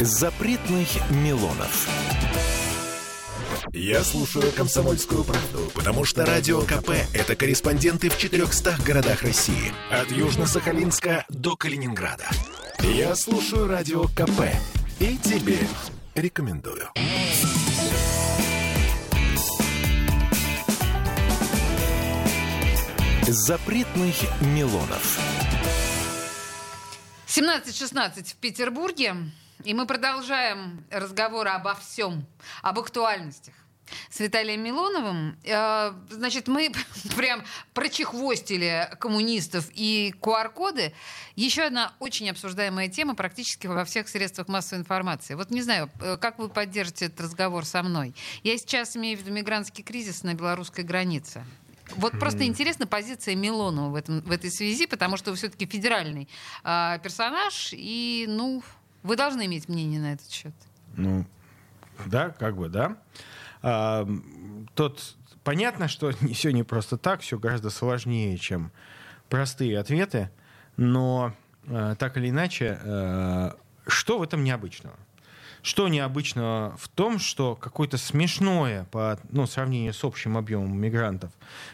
Запретных 0.00 0.88
Милонов. 1.10 2.05
Я 3.72 4.04
слушаю 4.04 4.52
«Комсомольскую 4.52 5.24
правду», 5.24 5.70
потому 5.74 6.04
что 6.04 6.24
«Радио 6.24 6.60
КП»— 6.62 6.90
это 7.14 7.34
корреспонденты 7.34 8.08
в 8.08 8.16
400 8.16 8.76
городах 8.84 9.22
России. 9.22 9.72
От 9.90 10.10
Южно-Сахалинска 10.10 11.24
до 11.28 11.56
Калининграда. 11.56 12.28
Я 12.80 13.16
слушаю 13.16 13.66
«Радио 13.66 14.04
КП» 14.04 14.42
и 15.00 15.16
тебе 15.18 15.58
рекомендую. 16.14 16.88
Запретных 23.26 24.14
Милонов. 24.40 25.18
17.16 27.26 28.24
в 28.30 28.36
Петербурге, 28.36 29.14
и 29.64 29.74
мы 29.74 29.86
продолжаем 29.86 30.84
разговор 30.90 31.48
обо 31.48 31.74
всем, 31.74 32.26
об 32.62 32.78
актуальностях. 32.78 33.54
С 34.10 34.18
Виталием 34.20 34.62
Милоновым. 34.62 35.38
Э, 35.44 35.92
Значит, 36.10 36.48
мы 36.48 36.72
прям 37.16 37.44
прочехвостили 37.72 38.90
коммунистов 38.98 39.68
и 39.72 40.12
QR-коды. 40.20 40.92
Еще 41.36 41.62
одна 41.62 41.92
очень 42.00 42.28
обсуждаемая 42.28 42.88
тема 42.88 43.14
практически 43.14 43.68
во 43.68 43.84
всех 43.84 44.08
средствах 44.08 44.48
массовой 44.48 44.80
информации. 44.80 45.34
Вот 45.34 45.50
не 45.50 45.62
знаю, 45.62 45.88
э, 46.00 46.16
как 46.16 46.38
вы 46.38 46.48
поддержите 46.48 47.06
этот 47.06 47.20
разговор 47.20 47.64
со 47.64 47.82
мной. 47.82 48.14
Я 48.42 48.58
сейчас 48.58 48.96
имею 48.96 49.18
в 49.18 49.20
виду 49.20 49.32
мигрантский 49.32 49.84
кризис 49.84 50.24
на 50.24 50.34
белорусской 50.34 50.82
границе. 50.82 51.44
Вот 51.94 52.18
просто 52.18 52.44
интересна 52.44 52.86
позиция 52.86 53.36
Милонова 53.36 53.90
в, 53.90 53.94
этом, 53.94 54.20
в 54.20 54.32
этой 54.32 54.50
связи, 54.50 54.86
потому 54.86 55.16
что 55.16 55.30
вы 55.30 55.36
все-таки 55.36 55.66
федеральный 55.66 56.28
а, 56.64 56.98
персонаж, 56.98 57.70
и, 57.72 58.26
ну, 58.28 58.62
вы 59.06 59.16
должны 59.16 59.46
иметь 59.46 59.68
мнение 59.68 60.00
на 60.00 60.12
этот 60.12 60.30
счет. 60.30 60.52
Ну, 60.96 61.24
да, 62.04 62.30
как 62.30 62.56
бы, 62.56 62.68
да. 62.68 62.96
А, 63.62 64.06
тот, 64.74 65.16
понятно, 65.44 65.88
что 65.88 66.12
все 66.32 66.50
не 66.52 66.62
просто 66.62 66.98
так, 66.98 67.20
все 67.20 67.38
гораздо 67.38 67.70
сложнее, 67.70 68.36
чем 68.36 68.72
простые 69.28 69.78
ответы, 69.78 70.30
но 70.76 71.32
э, 71.66 71.96
так 71.98 72.16
или 72.16 72.30
иначе, 72.30 72.78
э, 72.82 73.50
что 73.86 74.18
в 74.18 74.22
этом 74.22 74.44
необычного? 74.44 74.96
Что 75.62 75.88
необычного 75.88 76.76
в 76.76 76.88
том, 76.88 77.18
что 77.18 77.56
какое-то 77.56 77.98
смешное 77.98 78.84
по 78.84 79.18
ну, 79.30 79.46
сравнению 79.46 79.94
с 79.94 80.04
общим 80.04 80.36
объемом 80.36 80.78
мигрантов, 80.78 81.32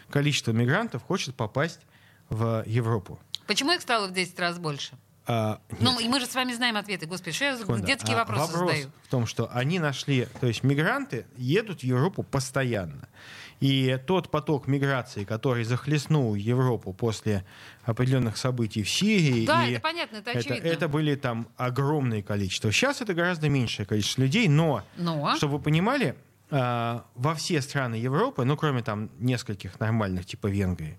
количество 0.09 0.51
мигрантов 0.51 1.03
хочет 1.03 1.35
попасть 1.35 1.81
в 2.29 2.63
Европу? 2.65 3.19
Почему 3.45 3.71
их 3.73 3.81
стало 3.81 4.07
в 4.07 4.13
10 4.13 4.39
раз 4.39 4.57
больше? 4.57 4.97
А, 5.25 5.59
Ну, 5.79 5.99
и 5.99 6.07
мы 6.07 6.19
же 6.19 6.25
с 6.25 6.35
вами 6.35 6.53
знаем 6.53 6.75
ответы. 6.75 7.05
Господи, 7.05 7.31
что 7.35 7.45
я 7.45 7.57
Секунду. 7.57 7.85
детские 7.85 8.15
А 8.15 8.19
вопросы 8.19 8.41
вопрос 8.51 8.69
задаю? 8.71 8.91
в 9.03 9.07
том, 9.09 9.25
что 9.25 9.49
они 9.53 9.79
нашли, 9.79 10.27
то 10.41 10.47
есть 10.47 10.63
мигранты 10.63 11.25
едут 11.37 11.79
в 11.81 11.83
Европу 11.83 12.23
постоянно. 12.23 13.07
И 13.61 13.97
тот 14.05 14.29
поток 14.29 14.67
миграции, 14.67 15.23
который 15.23 15.63
захлестнул 15.63 16.35
Европу 16.35 16.91
после 16.91 17.45
определенных 17.85 18.35
событий 18.35 18.83
в 18.83 18.89
Сирии, 18.89 19.45
Да, 19.45 19.65
это 19.65 19.79
понятно, 19.79 20.17
это 20.17 20.31
это, 20.31 20.39
очевидно. 20.39 20.67
это 20.67 20.87
были 20.89 21.15
там 21.15 21.47
огромные 21.55 22.21
количества. 22.23 22.73
Сейчас 22.73 22.99
это 23.01 23.13
гораздо 23.13 23.47
меньшее 23.47 23.85
количество 23.85 24.21
людей, 24.23 24.49
но, 24.49 24.83
Но? 24.97 25.33
чтобы 25.37 25.57
вы 25.57 25.63
понимали, 25.63 26.15
а, 26.51 27.05
во 27.15 27.33
все 27.35 27.61
страны 27.61 27.95
Европы, 27.95 28.43
ну, 28.43 28.57
кроме 28.57 28.83
там 28.83 29.09
нескольких 29.19 29.79
нормальных, 29.79 30.25
типа 30.25 30.47
Венгрии, 30.47 30.97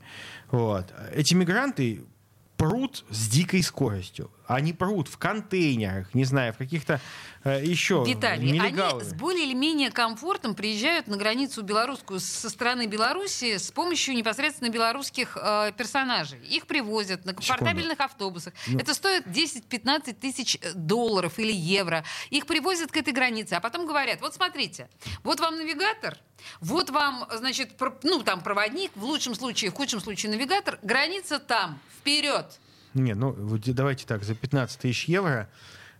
вот, 0.51 0.87
эти 1.13 1.35
мигранты 1.35 2.05
прут 2.69 3.05
с 3.11 3.29
дикой 3.29 3.63
скоростью. 3.63 4.31
Они 4.47 4.73
прут 4.73 5.09
в 5.09 5.19
контейнерах, 5.19 6.15
не 6.15 6.25
знаю, 6.25 6.53
в 6.53 6.59
каких-то 6.59 7.01
э, 7.45 7.63
еще 7.65 8.05
Виталий, 8.07 8.53
нелегалами. 8.53 9.01
они 9.03 9.11
с 9.11 9.15
более 9.15 9.45
или 9.45 9.55
менее 9.55 9.91
комфортом 9.91 10.55
приезжают 10.55 11.07
на 11.07 11.17
границу 11.17 11.63
белорусскую 11.63 12.21
со 12.21 12.51
стороны 12.51 12.87
Беларуси 12.87 13.57
с 13.57 13.71
помощью 13.71 14.15
непосредственно 14.15 14.69
белорусских 14.71 15.37
э, 15.41 15.73
персонажей. 15.77 16.39
Их 16.41 16.67
привозят 16.67 17.25
на 17.25 17.35
комфортабельных 17.35 18.01
автобусах. 18.01 18.55
Ну. 18.67 18.79
Это 18.79 18.95
стоит 18.95 19.27
10-15 19.27 20.15
тысяч 20.15 20.59
долларов 20.75 21.39
или 21.39 21.53
евро. 21.53 22.05
Их 22.31 22.47
привозят 22.47 22.93
к 22.93 22.97
этой 22.97 23.13
границе, 23.13 23.55
а 23.55 23.61
потом 23.61 23.87
говорят, 23.87 24.21
вот 24.21 24.35
смотрите, 24.35 24.89
вот 25.23 25.41
вам 25.41 25.57
навигатор, 25.57 26.19
вот 26.61 26.91
вам, 26.91 27.27
значит, 27.33 27.81
ну 28.03 28.23
там 28.23 28.43
проводник, 28.43 28.93
в 28.95 29.05
лучшем 29.05 29.35
случае, 29.35 29.71
в 29.71 29.75
худшем 29.75 30.01
случае 30.01 30.33
навигатор, 30.33 30.79
граница 30.83 31.39
там, 31.39 31.79
вперед. 31.99 32.54
Не, 32.95 33.15
ну 33.15 33.35
давайте 33.67 34.07
так, 34.07 34.25
за 34.25 34.35
15 34.35 34.81
тысяч 34.81 35.05
евро 35.07 35.49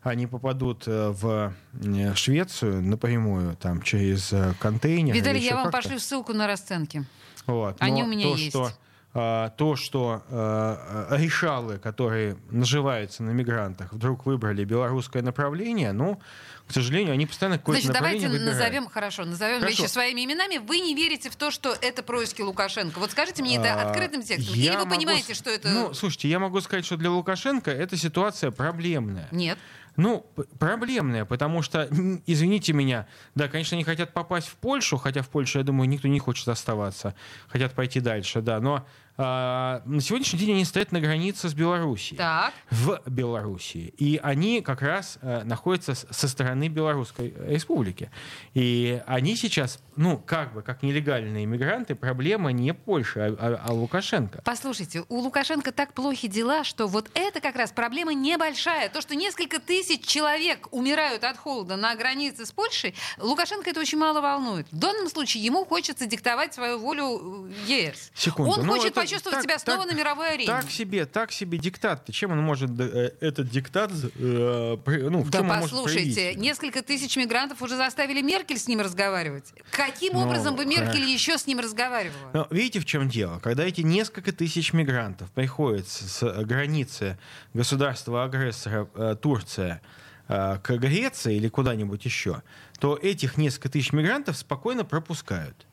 они 0.03 0.27
попадут 0.27 0.85
э, 0.87 1.09
в 1.09 1.55
э, 1.83 2.15
Швецию 2.15 2.83
напрямую, 2.83 3.57
там, 3.57 3.81
через 3.83 4.33
э, 4.33 4.53
контейнер. 4.61 5.15
Виталий, 5.15 5.43
я 5.43 5.57
вам 5.57 5.71
пошлю 5.71 5.99
ссылку 5.99 6.35
на 6.35 6.47
расценки. 6.47 7.05
Вот. 7.47 7.77
Они 7.81 8.03
Но 8.03 8.09
у 8.09 8.11
меня 8.11 8.25
то, 8.25 8.37
есть. 8.37 8.51
Что, 8.51 8.71
то, 9.15 9.77
что 9.77 10.25
э, 10.29 11.07
э, 11.11 11.17
решалы, 11.19 11.79
которые 11.79 12.37
наживаются 12.51 13.23
на 13.23 13.31
мигрантах, 13.31 13.93
вдруг 13.93 14.27
выбрали 14.27 14.65
белорусское 14.65 15.23
направление, 15.23 15.93
ну, 15.93 16.21
к 16.67 16.73
сожалению, 16.73 17.13
они 17.13 17.25
постоянно 17.27 17.59
какое-то 17.59 17.83
Значит, 17.83 18.01
давайте 18.01 18.27
выбирают. 18.27 18.55
назовем, 18.55 18.89
хорошо, 18.89 19.25
назовем 19.25 19.61
Хорошо. 19.61 19.83
вещи 19.83 19.93
своими 19.93 20.25
именами. 20.25 20.59
Вы 20.59 20.81
не 20.81 20.97
верите 20.97 21.31
в 21.31 21.37
то, 21.37 21.53
что 21.53 21.77
это 21.81 22.03
происки 22.03 22.43
Лукашенко. 22.43 22.99
Вот 22.99 23.13
скажите 23.13 23.43
мне 23.43 23.57
это 23.59 23.75
А, 23.75 23.91
открытым 23.91 24.23
текстом. 24.23 24.55
Или 24.55 24.71
вы 24.71 24.79
могу 24.79 24.91
понимаете, 24.91 25.35
что 25.35 25.51
это... 25.51 25.69
Ну, 25.69 25.95
слушайте, 25.95 26.29
я 26.29 26.41
могу 26.41 26.61
сказать, 26.61 26.85
что 26.85 26.97
для 26.97 27.11
Лукашенко 27.11 27.71
эта 27.71 27.97
ситуация 27.97 28.51
проблемная. 28.51 29.29
Нет. 29.31 29.59
Ну, 29.97 30.27
проблемная, 30.59 31.25
потому 31.25 31.63
что, 31.63 31.89
извините 32.27 32.73
меня, 32.73 33.07
да, 33.35 33.47
конечно, 33.47 33.77
они 33.77 33.85
хотят 33.85 34.13
попасть 34.13 34.49
в 34.49 34.57
Польшу, 34.57 34.97
хотя 34.97 35.23
в 35.23 35.29
Польше, 35.29 35.59
я 35.59 35.65
думаю, 35.65 35.89
никто 35.89 36.09
не 36.09 36.19
хочет 36.19 36.49
оставаться, 36.49 37.15
хотят 37.47 37.75
пойти 37.75 38.01
дальше, 38.01 38.41
да, 38.41 38.59
но 38.59 38.87
а, 39.17 39.83
на 39.85 40.01
сегодняшний 40.01 40.41
день 40.41 40.53
они 40.53 40.65
стоят 40.65 40.91
на 40.91 41.01
границе 41.01 41.49
с 41.49 41.55
Белоруссией. 41.55 42.19
Так. 42.19 42.53
В 42.71 43.01
Белоруссии. 43.07 43.95
И 43.97 44.19
они 44.23 44.61
как 44.61 44.83
раз 44.83 45.19
э, 45.23 45.43
находятся 45.45 45.95
со 45.95 46.29
стороны 46.29 46.69
Белорусской 46.69 47.33
республики. 47.47 48.11
И 48.55 49.01
они 49.07 49.37
сейчас, 49.37 49.79
ну, 49.95 50.19
как 50.19 50.53
бы, 50.53 50.63
как 50.63 50.83
нелегальные 50.83 51.45
иммигранты, 51.45 51.95
проблема 51.95 52.51
не 52.51 52.75
Польша, 52.75 53.27
а, 53.27 53.37
а- 53.39 53.63
а 53.69 53.73
Лукашенко. 53.73 54.43
Послушайте, 54.45 55.05
у 55.09 55.19
Лукашенко 55.19 55.71
так 55.71 55.93
плохи 55.93 56.27
дела, 56.27 56.65
что 56.65 56.89
вот 56.89 57.09
это 57.15 57.41
как 57.41 57.55
раз 57.55 57.71
проблема 57.71 58.15
небольшая. 58.15 58.89
То, 58.89 59.01
что 59.01 59.15
несколько 59.15 59.61
тысяч 59.61 60.05
человек 60.05 60.69
умирают 60.73 61.23
от 61.23 61.39
холода 61.39 61.77
на 61.77 61.95
границе 61.95 62.47
с 62.47 62.53
Польшей, 62.53 62.95
Лукашенко 63.19 63.71
это 63.71 63.81
очень 63.81 63.99
мало 63.99 64.21
волнует. 64.21 64.67
В 64.73 64.79
данном 64.79 65.09
случае 65.09 65.45
ему 65.45 65.65
хочется 65.65 66.07
диктовать 66.07 66.53
свою 66.53 66.79
волю 66.79 67.49
э, 67.69 67.73
ЕС. 67.73 68.11
Секунду. 68.15 68.53
Он 68.53 68.67
ну, 68.67 68.73
хочет 68.73 68.97
это 68.97 69.04
почувствовать 69.05 69.37
так- 69.37 69.43
себя 69.45 69.59
снова 69.59 69.83
так- 69.85 69.93
на 69.93 69.97
мировой 69.97 70.35
арене. 70.35 70.47
Так 70.47 70.71
себе, 70.71 71.07
так 71.07 71.33
себе 71.33 71.59
диктат. 71.59 72.11
Чем 72.13 72.33
он 72.33 72.39
может 72.41 72.71
э, 72.79 73.13
этот 73.21 73.49
диктат, 73.51 73.91
э, 73.93 74.77
ну, 74.87 75.21
в 75.23 75.31
Да 75.31 75.39
чем 75.39 75.49
послушайте, 75.49 76.35
несколько 76.35 76.83
тысяч 76.83 77.17
мигрантов 77.17 77.63
уже 77.63 77.77
заставили 77.77 78.21
Меркель 78.23 78.59
с 78.59 78.69
ним 78.69 78.81
разговаривать. 78.81 79.53
Каким 79.71 80.15
Ну, 80.15 80.21
образом 80.27 80.57
бы 80.57 80.65
Меркель 80.65 80.87
хорошо. 81.01 81.05
еще 81.13 81.39
с 81.39 81.47
ним 81.47 81.61
разговаривала? 81.61 82.31
Но 82.33 82.47
видите, 82.51 82.81
в 82.81 82.85
чем 82.85 83.09
дело? 83.09 83.39
Когда 83.39 83.65
эти 83.65 83.81
несколько 83.83 84.33
тысяч 84.33 84.73
мигрантов 84.73 85.31
приходят 85.31 85.89
с, 85.89 86.19
с 86.21 86.45
границы 86.45 87.19
государства-агрессора 87.53 88.89
э, 88.95 89.17
Турция 89.21 89.81
э, 90.29 90.59
к 90.63 90.71
Греции 90.77 91.37
или 91.37 91.49
куда-нибудь 91.49 92.05
еще, 92.05 92.43
то 92.79 92.97
этих 92.97 93.37
несколько 93.37 93.69
тысяч 93.69 93.93
мигрантов 93.93 94.37
спокойно 94.37 94.85
пропускают. 94.85 95.67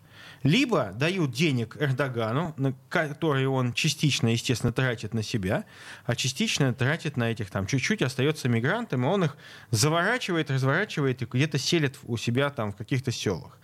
Либо 0.43 0.91
дают 0.95 1.31
денег 1.31 1.77
Эрдогану, 1.79 2.53
на 2.57 2.73
которые 2.89 3.47
он 3.47 3.73
частично, 3.73 4.27
естественно, 4.29 4.73
тратит 4.73 5.13
на 5.13 5.21
себя, 5.21 5.65
а 6.05 6.15
частично 6.15 6.73
тратит 6.73 7.15
на 7.15 7.31
этих 7.31 7.51
там 7.51 7.67
чуть-чуть, 7.67 8.01
остается 8.01 8.49
мигрантом, 8.49 9.05
и 9.05 9.07
он 9.07 9.23
их 9.25 9.37
заворачивает, 9.69 10.49
разворачивает 10.49 11.21
и 11.21 11.25
где-то 11.25 11.57
селит 11.57 11.99
у 12.03 12.17
себя 12.17 12.49
там 12.49 12.71
в 12.71 12.75
каких-то 12.75 13.11
селах. 13.11 13.59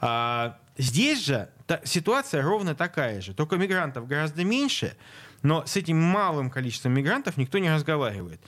А 0.00 0.58
здесь 0.78 1.24
же 1.24 1.48
та- 1.66 1.80
ситуация 1.84 2.42
ровно 2.42 2.74
такая 2.74 3.20
же. 3.20 3.34
Только 3.34 3.56
мигрантов 3.56 4.06
гораздо 4.06 4.44
меньше, 4.44 4.96
но 5.42 5.66
с 5.66 5.76
этим 5.76 6.00
малым 6.00 6.50
количеством 6.50 6.92
мигрантов 6.92 7.36
никто 7.38 7.58
не 7.58 7.72
разговаривает. 7.72 8.40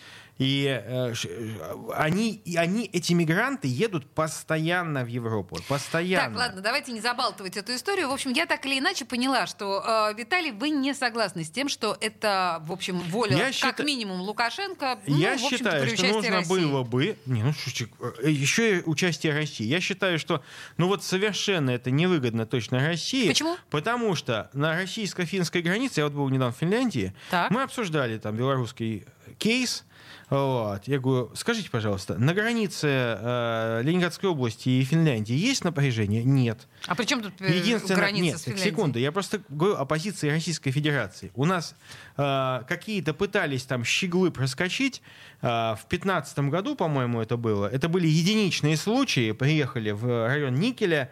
И 0.43 0.67
э, 0.67 1.15
э, 1.25 1.55
они, 1.95 2.33
и 2.45 2.57
они, 2.57 2.89
эти 2.93 3.13
мигранты 3.13 3.69
едут 3.69 4.07
постоянно 4.13 5.05
в 5.05 5.07
Европу. 5.07 5.59
Постоянно. 5.69 6.35
Так, 6.35 6.37
ладно, 6.37 6.61
давайте 6.63 6.93
не 6.93 7.01
забалтывать 7.01 7.57
эту 7.57 7.75
историю. 7.75 8.09
В 8.09 8.13
общем, 8.13 8.33
я 8.33 8.47
так 8.47 8.67
или 8.67 8.79
иначе 8.79 9.05
поняла, 9.05 9.47
что, 9.47 10.11
э, 10.11 10.15
Виталий, 10.19 10.51
вы 10.51 10.71
не 10.71 10.95
согласны 10.95 11.45
с 11.45 11.51
тем, 11.51 11.69
что 11.69 11.97
это, 12.01 12.63
в 12.67 12.73
общем, 12.73 12.99
воля, 12.99 13.37
Я 13.37 13.45
как 13.47 13.55
считаю- 13.55 13.87
минимум, 13.87 14.21
Лукашенко, 14.23 14.99
ну, 15.07 15.17
Я 15.17 15.37
в 15.37 15.41
считаю, 15.41 15.87
при 15.87 15.97
что 15.97 16.07
нужно 16.09 16.31
России. 16.39 16.49
было 16.49 16.83
бы, 16.83 17.17
не, 17.27 17.43
ну 17.43 17.53
слушайте, 17.53 17.93
э, 18.23 18.31
еще 18.31 18.79
и 18.79 18.83
участие 18.85 19.33
России. 19.33 19.65
Я 19.65 19.81
считаю, 19.81 20.19
что, 20.19 20.43
ну 20.77 20.89
вот 20.89 21.05
совершенно 21.05 21.71
это 21.71 21.91
невыгодно 21.91 22.47
точно 22.47 22.85
России. 22.85 23.29
Почему? 23.29 23.57
Потому 23.71 24.15
что 24.17 24.51
на 24.53 24.75
российско-финской 24.77 25.63
границе, 25.63 26.01
я 26.01 26.05
вот 26.05 26.15
был 26.15 26.29
недавно 26.29 26.53
в 26.53 26.59
Финляндии, 26.59 27.13
Так. 27.31 27.51
мы 27.51 27.63
обсуждали 27.63 28.19
там 28.19 28.37
белорусский 28.37 29.05
кейс. 29.39 29.85
Вот. 30.33 30.89
Я 30.89 30.99
говорю, 30.99 31.31
скажите, 31.35 31.69
пожалуйста, 31.71 32.17
на 32.17 32.33
границе 32.33 32.89
э, 32.89 33.83
Ленинградской 33.85 34.31
области 34.31 34.71
и 34.71 34.83
Финляндии 34.83 35.35
есть 35.35 35.63
напряжение? 35.63 36.25
Нет. 36.25 36.69
А 36.87 36.95
при 36.95 37.05
чем 37.05 37.23
тут 37.23 37.35
э, 37.41 37.55
Единственное, 37.55 37.97
граница 37.97 38.23
нет, 38.23 38.39
с 38.39 38.45
Финляндией? 38.45 38.71
секунду, 38.71 38.99
я 38.99 39.13
просто 39.13 39.43
говорю 39.51 39.77
о 39.77 39.85
позиции 39.85 40.31
Российской 40.31 40.71
Федерации. 40.71 41.33
У 41.35 41.45
нас 41.45 41.75
э, 42.17 42.63
какие-то 42.67 43.13
пытались 43.13 43.65
там 43.65 43.85
щеглы 43.85 44.31
проскочить. 44.31 45.03
Э, 45.43 45.75
в 45.75 45.85
2015 45.91 46.39
году, 46.49 46.77
по-моему, 46.77 47.21
это 47.21 47.37
было. 47.37 47.67
Это 47.67 47.91
были 47.91 48.07
единичные 48.07 48.79
случаи. 48.79 49.33
Приехали 49.33 49.91
в 49.91 50.29
район 50.29 50.55
Никеля, 50.55 51.11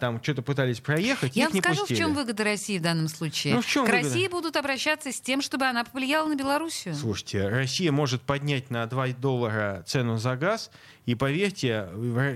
там 0.00 0.22
что-то 0.22 0.42
пытались 0.42 0.80
проехать, 0.80 1.36
Я 1.36 1.44
вам 1.46 1.54
не 1.54 1.60
скажу, 1.60 1.80
пустили. 1.80 1.96
в 1.96 2.00
чем 2.00 2.14
выгода 2.14 2.44
России 2.44 2.78
в 2.78 2.82
данном 2.82 3.08
случае. 3.08 3.54
Ну, 3.54 3.60
в 3.62 3.66
чем 3.66 3.84
К 3.84 3.90
выгода? 3.90 4.08
России 4.08 4.28
будут 4.28 4.56
обращаться 4.56 5.12
с 5.12 5.20
тем, 5.20 5.42
чтобы 5.42 5.66
она 5.66 5.84
повлияла 5.84 6.28
на 6.28 6.36
Белоруссию. 6.36 6.94
Слушайте, 6.94 7.48
Россия 7.48 7.92
может 7.92 8.22
поднять 8.22 8.70
на 8.70 8.86
2 8.86 9.08
доллара 9.18 9.82
цену 9.86 10.16
за 10.16 10.36
газ, 10.36 10.70
и 11.06 11.14
поверьте, 11.14 11.88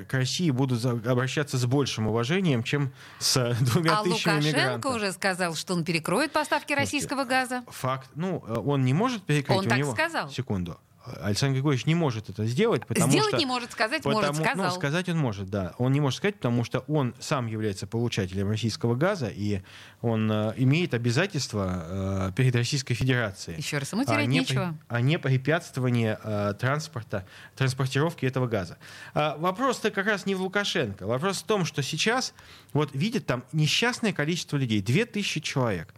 к 0.08 0.12
России 0.14 0.50
будут 0.50 0.84
обращаться 0.84 1.58
с 1.58 1.64
большим 1.66 2.06
уважением, 2.08 2.62
чем 2.62 2.92
с 3.18 3.34
двумя 3.60 3.98
А 3.98 4.02
тысячами 4.02 4.36
Лукашенко 4.36 4.46
мигрантов. 4.58 4.94
уже 4.96 5.12
сказал, 5.12 5.54
что 5.54 5.74
он 5.74 5.84
перекроет 5.84 6.32
поставки 6.32 6.72
российского 6.72 7.24
газа. 7.24 7.62
Факт. 7.68 8.08
Ну, 8.14 8.42
э, 8.46 8.54
он 8.58 8.84
не 8.84 8.94
может 8.94 9.22
перекрыть. 9.24 9.58
Он 9.58 9.66
у 9.66 9.68
так 9.68 9.78
него... 9.78 9.92
сказал. 9.92 10.30
Секунду. 10.30 10.78
Александр 11.20 11.54
Григорьевич 11.56 11.86
не 11.86 11.94
может 11.94 12.30
это 12.30 12.46
сделать, 12.46 12.86
потому 12.86 13.10
Сделать 13.10 13.30
что... 13.30 13.38
не 13.38 13.46
может, 13.46 13.72
сказать 13.72 14.04
может, 14.04 14.20
потому- 14.20 14.44
сказал. 14.44 14.66
Ну, 14.66 14.70
сказать 14.72 15.08
он 15.08 15.18
может, 15.18 15.48
да. 15.48 15.74
Он 15.78 15.92
не 15.92 16.00
может 16.00 16.18
сказать, 16.18 16.36
потому 16.36 16.64
что 16.64 16.80
он 16.88 17.14
сам 17.18 17.46
является 17.46 17.86
получателем 17.86 18.48
российского 18.50 18.94
газа, 18.94 19.28
и 19.28 19.62
он 20.00 20.30
э, 20.30 20.54
имеет 20.56 20.94
обязательства 20.94 22.28
э, 22.28 22.32
перед 22.36 22.54
Российской 22.54 22.94
Федерацией. 22.94 23.56
Еще 23.58 23.78
раз, 23.78 23.92
ему 23.92 24.04
терять 24.04 24.28
не 24.28 24.40
нечего. 24.40 24.76
при- 24.88 24.96
а 24.96 25.00
не 25.00 25.18
препятствование 25.18 26.18
э, 26.22 26.54
транспорта, 26.58 27.26
транспортировки 27.56 28.24
этого 28.26 28.46
газа. 28.46 28.78
А, 29.14 29.36
вопрос-то 29.38 29.90
как 29.90 30.06
раз 30.06 30.26
не 30.26 30.34
в 30.34 30.42
Лукашенко. 30.42 31.06
Вопрос 31.06 31.38
в 31.38 31.44
том, 31.44 31.64
что 31.64 31.82
сейчас, 31.82 32.34
вот 32.72 32.90
видит 32.94 33.26
там 33.26 33.44
несчастное 33.52 34.12
количество 34.12 34.56
людей, 34.56 34.80
2000 34.80 35.40
человек. 35.40 35.94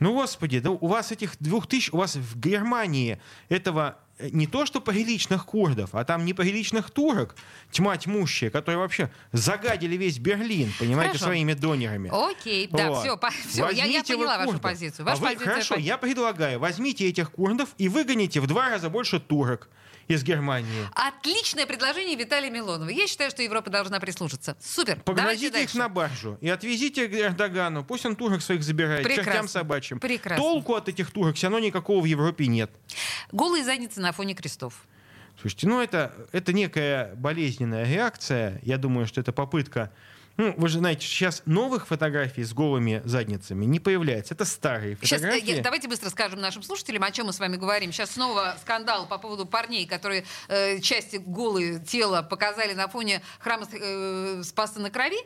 Ну, 0.00 0.12
господи, 0.12 0.58
да 0.58 0.70
у 0.70 0.86
вас 0.88 1.12
этих 1.12 1.34
двух 1.38 1.66
тысяч, 1.68 1.92
у 1.92 1.98
вас 1.98 2.16
в 2.16 2.38
Германии 2.40 3.20
этого 3.48 3.96
э, 3.96 4.03
не 4.18 4.46
то 4.46 4.64
что 4.66 4.80
приличных 4.80 5.44
курдов, 5.44 5.90
а 5.94 6.04
там 6.04 6.24
неприличных 6.24 6.90
турок, 6.90 7.34
тьма 7.70 7.96
тьмущая, 7.96 8.50
которые 8.50 8.78
вообще 8.78 9.10
загадили 9.32 9.96
весь 9.96 10.18
Берлин, 10.18 10.72
понимаете, 10.78 11.10
Хорошо. 11.12 11.24
своими 11.26 11.52
донерами. 11.54 12.10
Окей, 12.12 12.68
да, 12.70 12.90
Вот. 12.90 13.00
все, 13.00 13.18
все, 13.48 13.70
я, 13.70 13.84
я 13.86 14.02
поняла 14.04 14.38
вашу 14.38 14.58
позицию. 14.60 15.06
А 15.06 15.10
Ваша 15.10 15.20
вы- 15.20 15.26
позиция 15.28 15.48
хорошо, 15.48 15.74
понятна. 15.74 15.88
я 15.88 15.98
предлагаю, 15.98 16.58
возьмите 16.60 17.08
этих 17.08 17.32
курдов 17.32 17.70
и 17.78 17.88
выгоните 17.88 18.40
в 18.40 18.46
два 18.46 18.68
раза 18.70 18.88
больше 18.88 19.18
турок 19.20 19.68
из 20.08 20.22
Германии. 20.22 20.88
Отличное 20.94 21.66
предложение 21.66 22.16
Виталия 22.16 22.50
Милонова. 22.50 22.88
Я 22.88 23.06
считаю, 23.06 23.30
что 23.30 23.42
Европа 23.42 23.70
должна 23.70 24.00
прислушаться. 24.00 24.56
Супер. 24.60 25.00
Погрозите 25.00 25.62
их 25.62 25.74
на 25.74 25.88
баржу 25.88 26.38
и 26.40 26.48
отвезите 26.48 27.08
к 27.08 27.14
Эрдогану. 27.14 27.84
Пусть 27.84 28.06
он 28.06 28.16
турок 28.16 28.42
своих 28.42 28.62
забирает, 28.62 29.04
Прекрасно. 29.04 29.32
чертям 29.32 29.48
собачьим. 29.48 30.00
Прекрасно. 30.00 30.42
Толку 30.42 30.74
от 30.74 30.88
этих 30.88 31.10
турок 31.10 31.36
все 31.36 31.46
равно 31.46 31.58
никакого 31.58 32.00
в 32.00 32.04
Европе 32.04 32.46
нет. 32.46 32.70
Голые 33.32 33.64
задницы 33.64 34.00
на 34.00 34.12
фоне 34.12 34.34
крестов. 34.34 34.86
Слушайте, 35.40 35.68
ну 35.68 35.80
это, 35.80 36.14
это 36.32 36.52
некая 36.52 37.14
болезненная 37.16 37.84
реакция. 37.84 38.60
Я 38.62 38.78
думаю, 38.78 39.06
что 39.06 39.20
это 39.20 39.32
попытка... 39.32 39.92
Ну, 40.36 40.52
вы 40.56 40.68
же 40.68 40.78
знаете, 40.78 41.06
сейчас 41.06 41.42
новых 41.46 41.86
фотографий 41.86 42.42
с 42.42 42.52
голыми 42.52 43.00
задницами 43.04 43.64
не 43.66 43.78
появляется. 43.78 44.34
Это 44.34 44.44
старые 44.44 44.96
Сейчас, 45.00 45.20
э, 45.20 45.24
фотографии. 45.26 45.56
я- 45.58 45.62
давайте 45.62 45.86
быстро 45.86 46.10
скажем 46.10 46.40
нашим 46.40 46.64
слушателям, 46.64 47.04
о 47.04 47.10
чем 47.12 47.26
мы 47.26 47.32
с 47.32 47.38
вами 47.38 47.56
говорим. 47.56 47.92
Сейчас 47.92 48.10
снова 48.12 48.56
скандал 48.60 49.06
по 49.06 49.18
поводу 49.18 49.46
парней, 49.46 49.86
которые 49.86 50.24
э, 50.48 50.80
части 50.80 51.16
голые 51.24 51.78
тела 51.78 52.22
показали 52.22 52.72
на 52.74 52.88
фоне 52.88 53.22
храма 53.38 53.66
э, 53.72 54.42
Спаса 54.44 54.80
на 54.80 54.90
крови. 54.90 55.18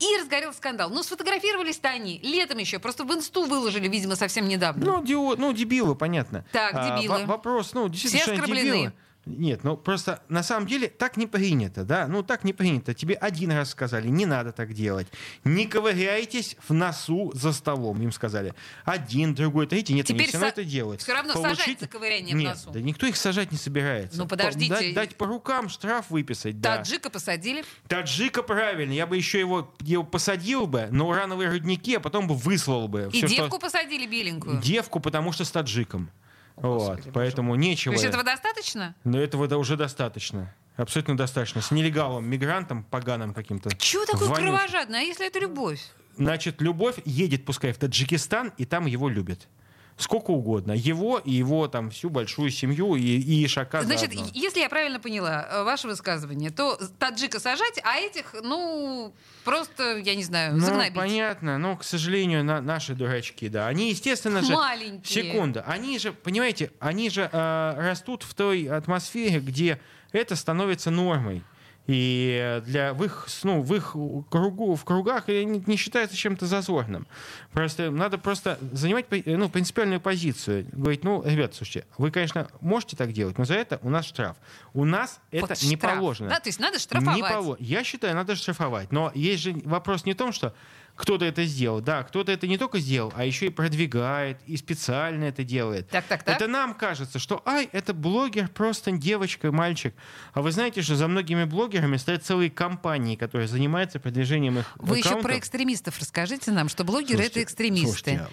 И 0.00 0.18
разгорелся 0.18 0.58
скандал. 0.58 0.90
Но 0.90 1.02
сфотографировались-то 1.02 1.88
они 1.90 2.18
летом 2.22 2.58
еще. 2.58 2.78
Просто 2.78 3.04
в 3.04 3.12
инсту 3.14 3.44
выложили, 3.44 3.86
видимо, 3.88 4.16
совсем 4.16 4.48
недавно. 4.48 4.84
Ну, 4.84 5.04
дио- 5.04 5.36
ну, 5.36 5.52
дебилы, 5.52 5.94
понятно. 5.94 6.44
Так, 6.52 6.72
А, 6.74 6.98
дебилы. 6.98 7.20
во- 7.20 7.26
вопрос, 7.26 7.74
ну, 7.74 7.88
действительно, 7.88 8.22
Все 8.24 8.32
оскорблены. 8.32 8.68
дебилы. 8.70 8.92
Нет, 9.26 9.64
ну 9.64 9.76
просто 9.76 10.22
на 10.28 10.42
самом 10.42 10.66
деле 10.66 10.88
так 10.88 11.16
не 11.16 11.26
принято, 11.26 11.84
да? 11.84 12.06
Ну 12.06 12.22
так 12.22 12.44
не 12.44 12.52
принято. 12.52 12.92
Тебе 12.94 13.14
один 13.14 13.50
раз 13.52 13.70
сказали, 13.70 14.08
не 14.08 14.26
надо 14.26 14.52
так 14.52 14.74
делать. 14.74 15.06
Не 15.44 15.66
ковыряйтесь 15.66 16.56
в 16.68 16.74
носу 16.74 17.32
за 17.34 17.52
столом, 17.52 18.00
им 18.02 18.12
сказали. 18.12 18.54
Один, 18.84 19.34
другой, 19.34 19.66
третий. 19.66 19.94
Нет, 19.94 20.06
Теперь 20.06 20.28
все 20.28 20.34
равно 20.38 20.48
са- 20.48 20.52
это 20.52 20.64
делают. 20.64 21.00
всё 21.00 21.14
равно 21.14 21.32
сажать 21.34 21.80
за 21.80 21.88
ковыряние 21.88 22.34
в 22.34 22.38
Нет, 22.38 22.50
носу. 22.54 22.70
да 22.70 22.80
никто 22.80 23.06
их 23.06 23.16
сажать 23.16 23.50
не 23.52 23.58
собирается. 23.58 24.18
Ну, 24.18 24.26
подождите. 24.26 24.68
Дать, 24.74 24.94
дать 24.94 25.16
по 25.16 25.26
рукам, 25.26 25.68
штраф 25.68 26.10
выписать, 26.10 26.60
да. 26.60 26.76
Таджика 26.78 27.08
посадили. 27.10 27.64
Таджика 27.88 28.42
правильно, 28.42 28.92
я 28.92 29.06
бы 29.06 29.16
еще 29.16 29.38
его, 29.40 29.72
его 29.80 30.04
посадил 30.04 30.66
бы 30.66 30.88
на 30.90 31.04
урановые 31.06 31.50
рудники, 31.50 31.94
а 31.94 32.00
потом 32.00 32.26
бы 32.26 32.34
выслал 32.34 32.88
бы. 32.88 33.08
И 33.12 33.18
что- 33.18 33.28
девку 33.28 33.58
посадили 33.58 34.06
беленькую. 34.06 34.60
Девку, 34.60 35.00
потому 35.00 35.32
что 35.32 35.44
с 35.44 35.50
таджиком. 35.50 36.10
Вот, 36.56 37.00
поэтому 37.12 37.54
нечего. 37.54 37.94
То 37.94 38.00
есть 38.00 38.04
этого 38.04 38.22
достаточно? 38.22 38.94
Но 39.04 39.18
этого 39.18 39.48
да, 39.48 39.58
уже 39.58 39.76
достаточно. 39.76 40.54
Абсолютно 40.76 41.16
достаточно. 41.16 41.60
С 41.60 41.70
нелегалом, 41.70 42.28
мигрантом, 42.28 42.84
поганым 42.84 43.32
каким-то. 43.32 43.74
Чего 43.76 44.04
такое 44.06 44.28
вонючим. 44.28 44.54
кровожадное? 44.54 45.00
А 45.00 45.02
если 45.02 45.26
это 45.26 45.38
любовь? 45.38 45.80
Значит, 46.16 46.60
любовь 46.60 46.96
едет, 47.04 47.44
пускай, 47.44 47.72
в 47.72 47.78
Таджикистан, 47.78 48.52
и 48.56 48.64
там 48.64 48.86
его 48.86 49.08
любят. 49.08 49.48
Сколько 49.96 50.32
угодно. 50.32 50.72
Его 50.72 51.18
и 51.18 51.30
его 51.30 51.68
там 51.68 51.90
всю 51.90 52.10
большую 52.10 52.50
семью 52.50 52.96
и, 52.96 53.00
и 53.02 53.46
Ишака 53.46 53.82
Значит, 53.82 54.12
заодно. 54.12 54.30
если 54.34 54.58
я 54.58 54.68
правильно 54.68 54.98
поняла 54.98 55.46
э, 55.48 55.62
ваше 55.62 55.86
высказывание, 55.86 56.50
то 56.50 56.76
таджика 56.98 57.38
сажать, 57.38 57.80
а 57.84 57.96
этих, 57.98 58.34
ну, 58.42 59.14
просто, 59.44 59.98
я 59.98 60.16
не 60.16 60.24
знаю, 60.24 60.54
Ну, 60.54 60.60
загнобить. 60.66 60.94
понятно, 60.94 61.58
но, 61.58 61.76
к 61.76 61.84
сожалению, 61.84 62.42
на- 62.44 62.60
наши 62.60 62.94
дурачки, 62.94 63.48
да. 63.48 63.68
Они, 63.68 63.90
естественно 63.90 64.42
же... 64.42 64.52
Маленькие. 64.52 65.24
Секунда. 65.32 65.62
Они 65.66 65.96
же, 66.00 66.12
понимаете, 66.12 66.72
они 66.80 67.08
же 67.08 67.30
э, 67.32 67.74
растут 67.76 68.24
в 68.24 68.34
той 68.34 68.64
атмосфере, 68.66 69.38
где 69.38 69.80
это 70.10 70.34
становится 70.34 70.90
нормой. 70.90 71.44
И 71.86 72.62
для 72.64 72.94
в 72.94 73.04
их, 73.04 73.26
ну, 73.42 73.60
в 73.62 73.74
их 73.74 73.94
кругу, 74.30 74.74
в 74.74 74.84
кругах 74.84 75.24
это 75.28 75.44
не, 75.44 75.62
не 75.66 75.76
считается 75.76 76.16
чем-то 76.16 76.46
зазорным. 76.46 77.06
Просто 77.52 77.90
надо 77.90 78.16
просто 78.16 78.58
занимать 78.72 79.06
ну, 79.26 79.50
принципиальную 79.50 80.00
позицию. 80.00 80.66
Говорить, 80.72 81.04
ну, 81.04 81.22
ребят, 81.22 81.54
слушайте, 81.54 81.86
вы, 81.98 82.10
конечно, 82.10 82.48
можете 82.60 82.96
так 82.96 83.12
делать, 83.12 83.36
но 83.36 83.44
за 83.44 83.54
это 83.54 83.78
у 83.82 83.90
нас 83.90 84.06
штраф. 84.06 84.36
У 84.72 84.84
нас 84.86 85.20
это 85.30 85.46
Вот 85.46 85.62
не 85.62 85.76
штраф. 85.76 85.94
положено. 85.98 86.30
Да, 86.30 86.40
то 86.40 86.48
есть 86.48 86.58
надо 86.58 86.78
штрафовать. 86.78 87.16
Не 87.16 87.22
поло- 87.22 87.56
Я 87.58 87.84
считаю, 87.84 88.14
надо 88.14 88.34
штрафовать. 88.34 88.90
Но 88.90 89.12
есть 89.14 89.42
же 89.42 89.52
вопрос 89.64 90.06
не 90.06 90.14
в 90.14 90.16
том, 90.16 90.32
что 90.32 90.54
кто-то 90.96 91.24
это 91.24 91.44
сделал. 91.44 91.80
Да, 91.80 92.02
кто-то 92.04 92.30
это 92.30 92.46
не 92.46 92.56
только 92.58 92.78
сделал, 92.78 93.12
а 93.16 93.24
еще 93.24 93.46
и 93.46 93.48
продвигает, 93.50 94.38
и 94.46 94.56
специально 94.56 95.24
это 95.24 95.42
делает. 95.44 95.88
Так, 95.88 96.04
так, 96.06 96.22
так. 96.22 96.36
Это 96.36 96.46
нам 96.46 96.74
кажется, 96.74 97.18
что, 97.18 97.42
ай, 97.46 97.68
это 97.72 97.92
блогер, 97.94 98.48
просто 98.48 98.92
девочка, 98.92 99.50
мальчик. 99.50 99.94
А 100.32 100.42
вы 100.42 100.52
знаете, 100.52 100.82
что 100.82 100.94
за 100.96 101.08
многими 101.08 101.44
блогерами 101.44 101.96
стоят 101.96 102.24
целые 102.24 102.50
компании, 102.50 103.16
которые 103.16 103.48
занимаются 103.48 103.98
продвижением 103.98 104.58
их 104.60 104.72
Вы 104.76 104.98
еще 104.98 105.08
аккаунтов. 105.08 105.30
про 105.32 105.38
экстремистов 105.38 105.98
расскажите 105.98 106.52
нам, 106.52 106.68
что 106.68 106.84
блогеры 106.84 107.14
Слушайте, 107.24 107.40
это 107.40 107.42
экстремисты. 107.42 107.88
слушайте, 107.90 108.28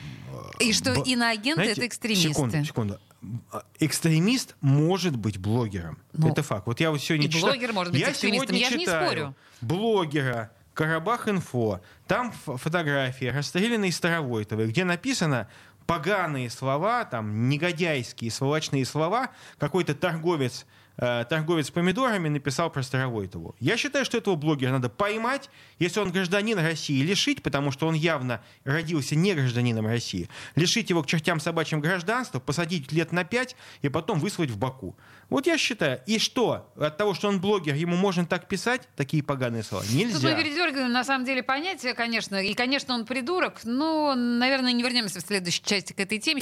и 0.59 0.73
что 0.73 0.93
б- 0.93 1.03
иноагенты 1.09 1.53
знаете, 1.63 1.71
это 1.73 1.87
экстремисты. 1.87 2.29
Секунду, 2.29 2.63
секунду. 2.65 2.99
А, 3.51 3.63
Экстремист 3.79 4.55
может 4.61 5.15
быть 5.15 5.37
блогером. 5.37 5.99
Ну, 6.13 6.31
это 6.31 6.41
факт. 6.43 6.65
Вот 6.67 6.79
я 6.79 6.89
вот 6.91 7.01
сегодня 7.01 7.27
и 7.27 7.29
читаю- 7.29 7.53
блогер 7.53 7.73
может 7.73 7.93
быть 7.93 8.01
я 8.01 8.11
экстремистом, 8.11 8.47
сегодня 8.49 8.59
я 8.65 8.69
же 8.71 8.77
не 8.77 8.85
читаю 8.85 9.05
спорю. 9.07 9.35
Блогера 9.61 10.51
Карабах 10.81 11.27
Инфо. 11.27 11.79
Там 12.07 12.29
ф- 12.29 12.59
фотографии 12.59 13.25
расстрелянной 13.25 13.91
Старовойтовой, 13.91 14.65
где 14.67 14.83
написано 14.83 15.47
поганые 15.85 16.49
слова, 16.49 17.05
там 17.05 17.49
негодяйские 17.49 18.31
сволочные 18.31 18.83
слова. 18.83 19.29
Какой-то 19.59 19.93
торговец 19.93 20.65
э, 21.01 21.25
торговец 21.27 21.69
помидорами 21.69 22.29
написал 22.29 22.69
про 22.69 22.83
Старовойтову. 22.83 23.55
Я 23.59 23.75
считаю, 23.75 24.05
что 24.05 24.17
этого 24.17 24.35
блогера 24.35 24.71
надо 24.71 24.87
поймать, 24.87 25.49
если 25.79 25.99
он 25.99 26.11
гражданин 26.11 26.57
России, 26.57 27.01
лишить, 27.01 27.43
потому 27.43 27.71
что 27.71 27.87
он 27.87 27.95
явно 27.95 28.41
родился 28.63 29.15
не 29.15 29.33
гражданином 29.33 29.87
России, 29.87 30.29
лишить 30.55 30.89
его 30.89 31.03
к 31.03 31.07
чертям 31.07 31.39
собачьим 31.39 31.81
гражданства, 31.81 32.39
посадить 32.39 32.91
лет 32.91 33.11
на 33.11 33.25
пять 33.25 33.55
и 33.81 33.89
потом 33.89 34.19
выслать 34.19 34.51
в 34.51 34.57
Баку. 34.57 34.95
Вот 35.29 35.47
я 35.47 35.57
считаю. 35.57 36.01
И 36.05 36.19
что? 36.19 36.71
От 36.77 36.97
того, 36.97 37.13
что 37.13 37.27
он 37.29 37.41
блогер, 37.41 37.73
ему 37.73 37.95
можно 37.95 38.25
так 38.25 38.47
писать, 38.47 38.87
такие 38.95 39.23
поганые 39.23 39.63
слова? 39.63 39.83
Нельзя. 39.89 40.19
Тут 40.19 40.23
мы 40.23 40.35
передергиваем, 40.35 40.91
на 40.91 41.03
самом 41.03 41.25
деле, 41.25 41.41
понятие, 41.41 41.93
конечно. 41.93 42.35
И, 42.35 42.53
конечно, 42.53 42.93
он 42.93 43.05
придурок, 43.05 43.61
но, 43.63 44.13
наверное, 44.13 44.73
не 44.73 44.83
вернемся 44.83 45.19
в 45.19 45.23
следующей 45.23 45.63
части 45.63 45.93
к 45.93 45.99
этой 45.99 46.19
теме. 46.19 46.41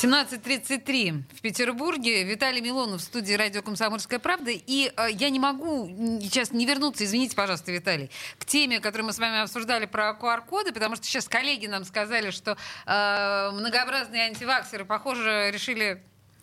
17.33 0.00 1.24
в 1.34 1.40
Петербурге. 1.40 2.22
Виталий 2.22 2.60
Милонов 2.60 3.00
в 3.00 3.04
студии 3.04 3.32
радио 3.32 3.62
«Комсомольская 3.62 4.20
правда». 4.20 4.52
И 4.52 4.92
э, 4.96 5.06
я 5.10 5.28
не 5.28 5.40
могу 5.40 5.88
сейчас 6.22 6.52
не 6.52 6.66
вернуться, 6.66 7.04
извините, 7.04 7.34
пожалуйста, 7.34 7.72
Виталий, 7.72 8.08
к 8.38 8.44
теме, 8.44 8.78
которую 8.78 9.08
мы 9.08 9.12
с 9.12 9.18
вами 9.18 9.40
обсуждали 9.40 9.86
про 9.86 10.10
QR-коды, 10.10 10.72
потому 10.72 10.94
что 10.94 11.04
сейчас 11.04 11.26
коллеги 11.26 11.66
нам 11.66 11.84
сказали, 11.84 12.30
что 12.30 12.56
э, 12.86 13.50
многообразные 13.50 14.26
антиваксеры, 14.26 14.84
похоже, 14.84 15.50
решили 15.52 16.00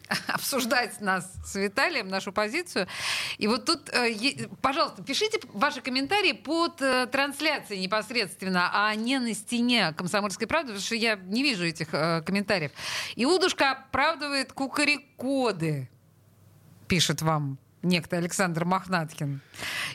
обсуждать 0.28 1.02
нас 1.02 1.32
с 1.46 1.56
Виталием, 1.56 2.08
нашу 2.08 2.32
позицию. 2.32 2.88
И 3.38 3.48
вот 3.48 3.66
тут, 3.66 3.90
э, 3.90 4.48
пожалуйста, 4.62 5.04
пишите 5.04 5.40
ваши 5.54 5.82
комментарии 5.82 6.34
под 6.34 6.82
э, 6.82 7.08
трансляцией 7.08 7.82
непосредственно, 7.82 8.70
а 8.74 8.94
не 8.96 9.20
на 9.20 9.34
стене 9.34 9.94
«Комсомольской 9.94 10.48
правды», 10.48 10.68
потому 10.68 10.86
что 10.86 10.96
я 10.96 11.16
не 11.16 11.44
вижу 11.44 11.66
этих 11.66 11.94
э, 11.94 12.22
комментариев. 12.22 12.72
Иудушка 13.16 13.72
оправдывает 13.72 14.54
кукарекоды, 14.54 15.90
пишет 16.88 17.22
вам 17.22 17.58
некто 17.86 18.18
Александр 18.18 18.66
Мохнаткин. 18.66 19.42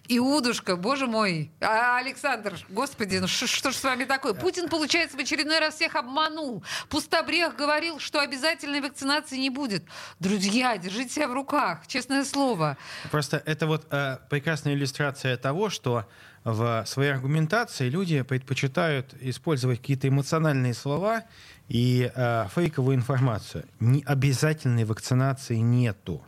Иудушка, 0.08 0.76
боже 0.76 1.06
мой. 1.06 1.50
А, 1.60 1.98
Александр, 1.98 2.54
господи, 2.68 3.16
ну 3.16 3.26
что, 3.26 3.46
что 3.46 3.70
ж 3.70 3.74
с 3.74 3.84
вами 3.84 4.04
такое? 4.04 4.32
Путин, 4.32 4.68
получается, 4.68 5.16
в 5.16 5.20
очередной 5.20 5.58
раз 5.58 5.74
всех 5.74 5.96
обманул. 5.96 6.64
Пустобрех 6.88 7.56
говорил, 7.56 7.98
что 7.98 8.20
обязательной 8.20 8.80
вакцинации 8.80 9.36
не 9.36 9.50
будет. 9.50 9.84
Друзья, 10.18 10.76
держите 10.78 11.14
себя 11.14 11.28
в 11.28 11.34
руках, 11.34 11.86
честное 11.86 12.24
слово. 12.24 12.76
Просто 13.10 13.42
это 13.44 13.66
вот 13.66 13.86
э, 13.90 14.18
прекрасная 14.30 14.74
иллюстрация 14.74 15.36
того, 15.36 15.68
что 15.68 16.06
в 16.44 16.84
своей 16.86 17.12
аргументации 17.12 17.88
люди 17.88 18.22
предпочитают 18.22 19.14
использовать 19.20 19.78
какие-то 19.80 20.08
эмоциональные 20.08 20.74
слова 20.74 21.24
и 21.68 22.10
э, 22.14 22.46
фейковую 22.54 22.96
информацию. 22.96 23.64
Не 23.78 24.02
обязательной 24.02 24.84
вакцинации 24.84 25.56
нету. 25.56 26.22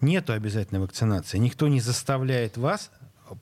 Нету 0.00 0.32
обязательной 0.32 0.80
вакцинации. 0.80 1.38
Никто 1.38 1.68
не 1.68 1.80
заставляет 1.80 2.56
вас 2.56 2.90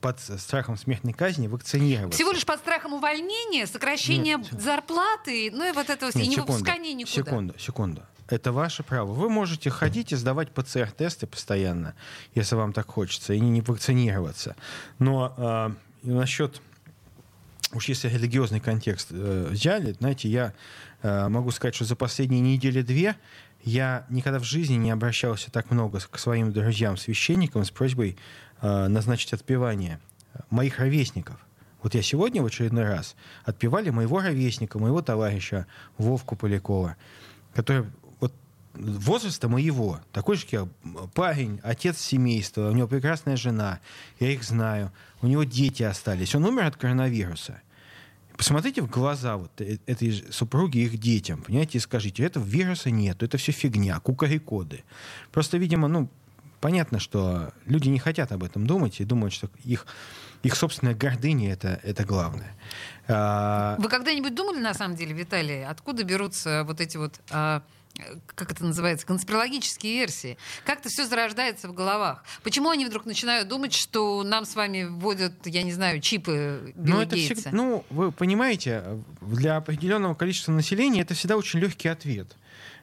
под 0.01 0.19
страхом 0.19 0.77
смертной 0.77 1.13
казни 1.13 1.47
вакцинироваться. 1.47 2.17
Всего 2.17 2.31
лишь 2.31 2.45
под 2.45 2.59
страхом 2.59 2.93
увольнения, 2.93 3.65
сокращения 3.67 4.37
Нет. 4.37 4.47
зарплаты, 4.51 5.49
ну 5.51 5.67
и 5.69 5.71
вот 5.71 5.89
это 5.89 6.07
Нет, 6.07 6.15
и 6.15 6.19
не 6.19 6.35
секунду, 6.35 6.51
выпускания 6.53 6.93
никуда. 6.93 7.13
Секунду, 7.13 7.59
секунду. 7.59 8.01
Это 8.29 8.51
ваше 8.51 8.83
право. 8.83 9.13
Вы 9.13 9.29
можете 9.29 9.69
ходить 9.69 10.11
и 10.11 10.15
сдавать 10.15 10.51
ПЦР-тесты 10.51 11.27
постоянно, 11.27 11.95
если 12.35 12.55
вам 12.55 12.73
так 12.73 12.87
хочется, 12.87 13.33
и 13.33 13.39
не 13.39 13.61
вакцинироваться. 13.61 14.55
Но 14.99 15.33
э, 15.37 15.69
насчет, 16.03 16.61
уж 17.73 17.87
если 17.87 18.09
религиозный 18.09 18.59
контекст 18.59 19.09
э, 19.11 19.47
взяли, 19.49 19.93
знаете, 19.93 20.27
я 20.27 20.53
э, 21.03 21.29
могу 21.29 21.51
сказать, 21.51 21.75
что 21.75 21.85
за 21.85 21.95
последние 21.95 22.41
недели-две 22.41 23.15
я 23.67 24.05
никогда 24.09 24.39
в 24.39 24.45
жизни 24.45 24.75
не 24.75 24.91
обращался 24.91 25.51
так 25.51 25.71
много 25.71 25.99
к 25.99 26.17
своим 26.19 26.53
друзьям-священникам 26.53 27.65
с 27.65 27.69
просьбой 27.69 28.17
э, 28.61 28.87
назначить 28.87 29.33
отпевание 29.33 29.99
моих 30.49 30.79
ровесников. 30.79 31.35
Вот 31.83 31.93
я 31.93 32.01
сегодня 32.01 32.41
в 32.41 32.45
очередной 32.45 32.85
раз 32.85 33.17
отпевали 33.43 33.89
моего 33.89 34.21
ровесника, 34.21 34.79
моего 34.79 35.01
товарища 35.01 35.67
Вовку 35.97 36.37
Полякова, 36.37 36.95
который 37.53 37.87
вот 38.21 38.33
возраста 38.73 39.49
моего, 39.49 39.99
такой 40.13 40.37
же, 40.37 40.43
как 40.43 40.53
я, 40.53 40.67
парень, 41.13 41.59
отец 41.61 41.97
семейства, 41.97 42.69
у 42.69 42.73
него 42.73 42.87
прекрасная 42.87 43.35
жена, 43.35 43.79
я 44.21 44.31
их 44.31 44.43
знаю, 44.43 44.93
у 45.21 45.27
него 45.27 45.43
дети 45.43 45.83
остались, 45.83 46.33
он 46.35 46.45
умер 46.45 46.67
от 46.67 46.77
коронавируса. 46.77 47.61
Посмотрите 48.37 48.81
в 48.81 48.89
глаза 48.89 49.37
вот 49.37 49.51
э, 49.61 49.79
этой 49.87 50.23
супруги 50.31 50.77
их 50.79 50.99
детям, 50.99 51.41
понимаете, 51.41 51.79
и 51.79 51.81
скажите, 51.81 52.23
этого 52.23 52.43
вируса 52.43 52.91
нет, 52.91 53.23
это 53.23 53.37
все 53.37 53.51
фигня, 53.51 53.99
кукарекоды. 53.99 54.83
Просто, 55.31 55.57
видимо, 55.57 55.87
ну, 55.87 56.07
понятно, 56.61 56.99
что 56.99 57.51
люди 57.65 57.89
не 57.89 57.99
хотят 57.99 58.31
об 58.31 58.43
этом 58.43 58.67
думать 58.67 58.99
и 59.01 59.05
думают, 59.05 59.33
что 59.33 59.49
их, 59.63 59.87
их 60.43 60.55
собственная 60.55 60.93
гордыня 60.93 61.51
это, 61.51 61.79
это 61.83 62.03
главное. 62.05 62.55
А, 63.07 63.75
Вы 63.79 63.89
когда-нибудь 63.89 64.35
думали, 64.35 64.59
на 64.59 64.73
самом 64.73 64.95
деле, 64.95 65.13
Виталий, 65.13 65.65
откуда 65.65 66.03
берутся 66.03 66.63
вот 66.63 66.79
эти 66.79 66.97
вот 66.97 67.19
а, 67.31 67.63
как 68.35 68.51
это 68.51 68.65
называется, 68.65 69.05
конспирологические 69.05 69.93
версии. 69.93 70.37
Как-то 70.65 70.89
все 70.89 71.05
зарождается 71.05 71.67
в 71.67 71.73
головах. 71.73 72.23
Почему 72.43 72.69
они 72.69 72.85
вдруг 72.85 73.05
начинают 73.05 73.47
думать, 73.47 73.73
что 73.73 74.23
нам 74.23 74.45
с 74.45 74.55
вами 74.55 74.83
вводят, 74.83 75.33
я 75.45 75.63
не 75.63 75.73
знаю, 75.73 76.01
чипы 76.01 76.73
Билла 76.75 76.97
ну, 76.97 77.01
это? 77.01 77.15
Всегда, 77.15 77.49
ну, 77.51 77.85
вы 77.89 78.11
понимаете, 78.11 78.83
для 79.21 79.57
определенного 79.57 80.15
количества 80.15 80.51
населения 80.51 81.01
это 81.01 81.13
всегда 81.13 81.37
очень 81.37 81.59
легкий 81.59 81.87
ответ. 81.87 82.35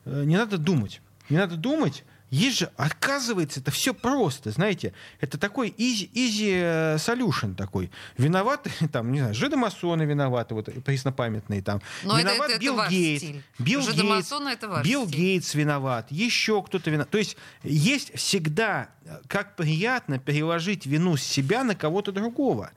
Э, 0.04 0.24
не 0.24 0.36
надо 0.36 0.58
думать. 0.58 1.00
Не 1.28 1.38
надо 1.38 1.56
думать, 1.56 2.04
есть 2.34 2.58
же, 2.58 2.70
оказывается, 2.76 3.60
это 3.60 3.70
все 3.70 3.94
просто, 3.94 4.50
знаете, 4.50 4.92
это 5.20 5.38
такой 5.38 5.68
easy, 5.70 6.10
easy 6.12 6.50
э, 6.50 6.96
solution 6.96 7.54
такой. 7.54 7.92
Виноваты, 8.18 8.70
там, 8.92 9.12
не 9.12 9.20
знаю, 9.20 9.34
жидомасоны 9.34 10.02
виноваты, 10.02 10.54
вот 10.54 10.68
преснопамятные 10.84 11.62
там. 11.62 11.80
Но 12.02 12.18
виноват 12.18 12.50
это, 12.50 12.52
это, 12.54 12.60
Билл 12.60 12.80
это 12.80 12.90
Гейтс. 12.90 13.24
Билл 13.58 13.80
Гейтс, 13.80 14.32
это 14.32 14.68
ваш 14.68 14.84
Билл 14.84 15.06
стиль. 15.06 15.16
Гейтс 15.16 15.54
виноват, 15.54 16.10
еще 16.10 16.60
кто-то 16.62 16.90
виноват. 16.90 17.10
То 17.10 17.18
есть 17.18 17.36
есть 17.62 18.12
всегда, 18.16 18.88
как 19.28 19.54
приятно 19.54 20.18
переложить 20.18 20.86
вину 20.86 21.16
с 21.16 21.22
себя 21.22 21.62
на 21.62 21.74
кого-то 21.74 22.10
другого. 22.10 22.72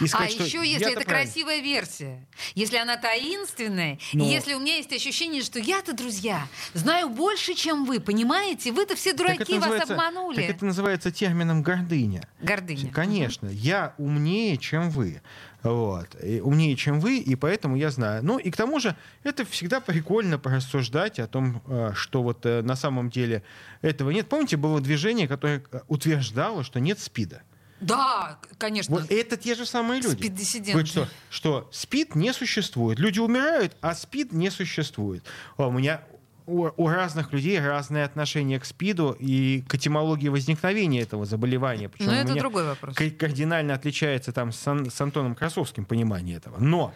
И 0.00 0.06
сказать, 0.06 0.36
а 0.38 0.44
еще, 0.44 0.58
если 0.58 0.92
это 0.92 1.00
правильно. 1.00 1.24
красивая 1.24 1.60
версия, 1.60 2.26
если 2.54 2.76
она 2.76 2.96
таинственная, 2.96 3.98
Но... 4.12 4.24
и 4.24 4.28
если 4.28 4.54
у 4.54 4.60
меня 4.60 4.76
есть 4.76 4.92
ощущение, 4.92 5.42
что 5.42 5.58
я-то, 5.58 5.94
друзья, 5.94 6.46
знаю 6.74 7.08
больше, 7.08 7.54
чем 7.54 7.84
вы, 7.84 7.98
понимаете? 7.98 8.72
Вы-то 8.72 8.94
все 9.00 9.14
дураки, 9.14 9.58
вас 9.58 9.90
обманули. 9.90 10.36
Так 10.36 10.50
это 10.56 10.64
называется 10.64 11.10
термином 11.10 11.62
гордыня. 11.62 12.28
Гордыня. 12.40 12.92
Конечно. 12.92 13.48
Угу. 13.48 13.56
Я 13.56 13.94
умнее, 13.98 14.56
чем 14.58 14.90
вы. 14.90 15.22
Вот. 15.62 16.16
И 16.22 16.40
умнее, 16.40 16.76
чем 16.76 17.00
вы, 17.00 17.18
и 17.18 17.34
поэтому 17.34 17.76
я 17.76 17.90
знаю. 17.90 18.24
Ну, 18.24 18.38
и 18.38 18.50
к 18.50 18.56
тому 18.56 18.80
же, 18.80 18.96
это 19.24 19.44
всегда 19.44 19.80
прикольно 19.80 20.38
порассуждать 20.38 21.18
о 21.18 21.26
том, 21.26 21.62
э, 21.66 21.92
что 21.94 22.22
вот 22.22 22.44
э, 22.46 22.62
на 22.62 22.76
самом 22.76 23.10
деле 23.10 23.42
этого 23.82 24.10
нет. 24.10 24.28
Помните, 24.28 24.56
было 24.56 24.80
движение, 24.80 25.28
которое 25.28 25.62
э, 25.72 25.80
утверждало, 25.88 26.64
что 26.64 26.80
нет 26.80 26.98
СПИДа? 26.98 27.42
Да, 27.80 28.38
конечно. 28.58 28.94
Вот 28.94 29.10
это 29.10 29.36
те 29.36 29.54
же 29.54 29.64
самые 29.64 30.02
люди. 30.02 30.14
Спид-диссиденты. 30.14 30.84
Что, 30.84 31.08
что 31.30 31.68
СПИД 31.72 32.14
не 32.14 32.32
существует. 32.32 32.98
Люди 32.98 33.18
умирают, 33.18 33.76
а 33.80 33.94
СПИД 33.94 34.32
не 34.32 34.50
существует. 34.50 35.24
У 35.56 35.70
меня 35.70 36.02
у, 36.46 36.68
у 36.76 36.88
разных 36.88 37.32
людей 37.32 37.60
разное 37.60 38.04
отношение 38.04 38.58
к 38.58 38.64
СПИДу 38.64 39.16
и 39.18 39.62
к 39.62 39.74
этимологии 39.74 40.28
возникновения 40.28 41.00
этого 41.00 41.24
заболевания. 41.24 41.88
Причем 41.88 42.06
Но 42.06 42.14
это 42.14 42.34
другой 42.34 42.64
вопрос. 42.64 42.94
Кардинально 42.94 43.74
отличается 43.74 44.32
там 44.32 44.52
с, 44.52 44.58
с 44.58 45.00
Антоном 45.00 45.34
Красовским 45.34 45.84
понимание 45.84 46.36
этого. 46.36 46.58
Но 46.58 46.94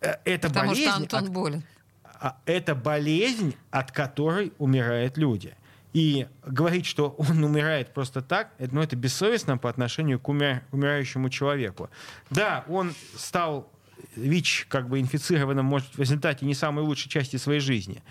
э, 0.00 0.14
это 0.24 0.48
Потому 0.48 0.70
болезнь... 0.70 0.88
что 0.88 0.96
Антон 0.96 1.24
от, 1.24 1.30
болен. 1.30 1.64
А, 2.20 2.38
это 2.46 2.74
болезнь, 2.74 3.54
от 3.70 3.92
которой 3.92 4.52
умирают 4.58 5.16
люди. 5.18 5.54
И 5.92 6.26
говорить, 6.44 6.86
что 6.86 7.10
он 7.18 7.44
умирает 7.44 7.94
просто 7.94 8.20
так, 8.20 8.50
это, 8.58 8.74
ну, 8.74 8.82
это 8.82 8.96
бессовестно 8.96 9.58
по 9.58 9.70
отношению 9.70 10.18
к 10.18 10.28
умер, 10.28 10.62
умирающему 10.72 11.30
человеку. 11.30 11.88
Да, 12.30 12.64
он 12.68 12.94
стал 13.16 13.70
ВИЧ 14.16 14.66
как 14.68 14.88
бы 14.88 15.00
инфицированным, 15.00 15.64
может, 15.64 15.94
в 15.94 16.00
результате 16.00 16.46
не 16.46 16.54
самой 16.54 16.84
лучшей 16.84 17.08
части 17.08 17.36
своей 17.36 17.60
жизни 17.60 18.02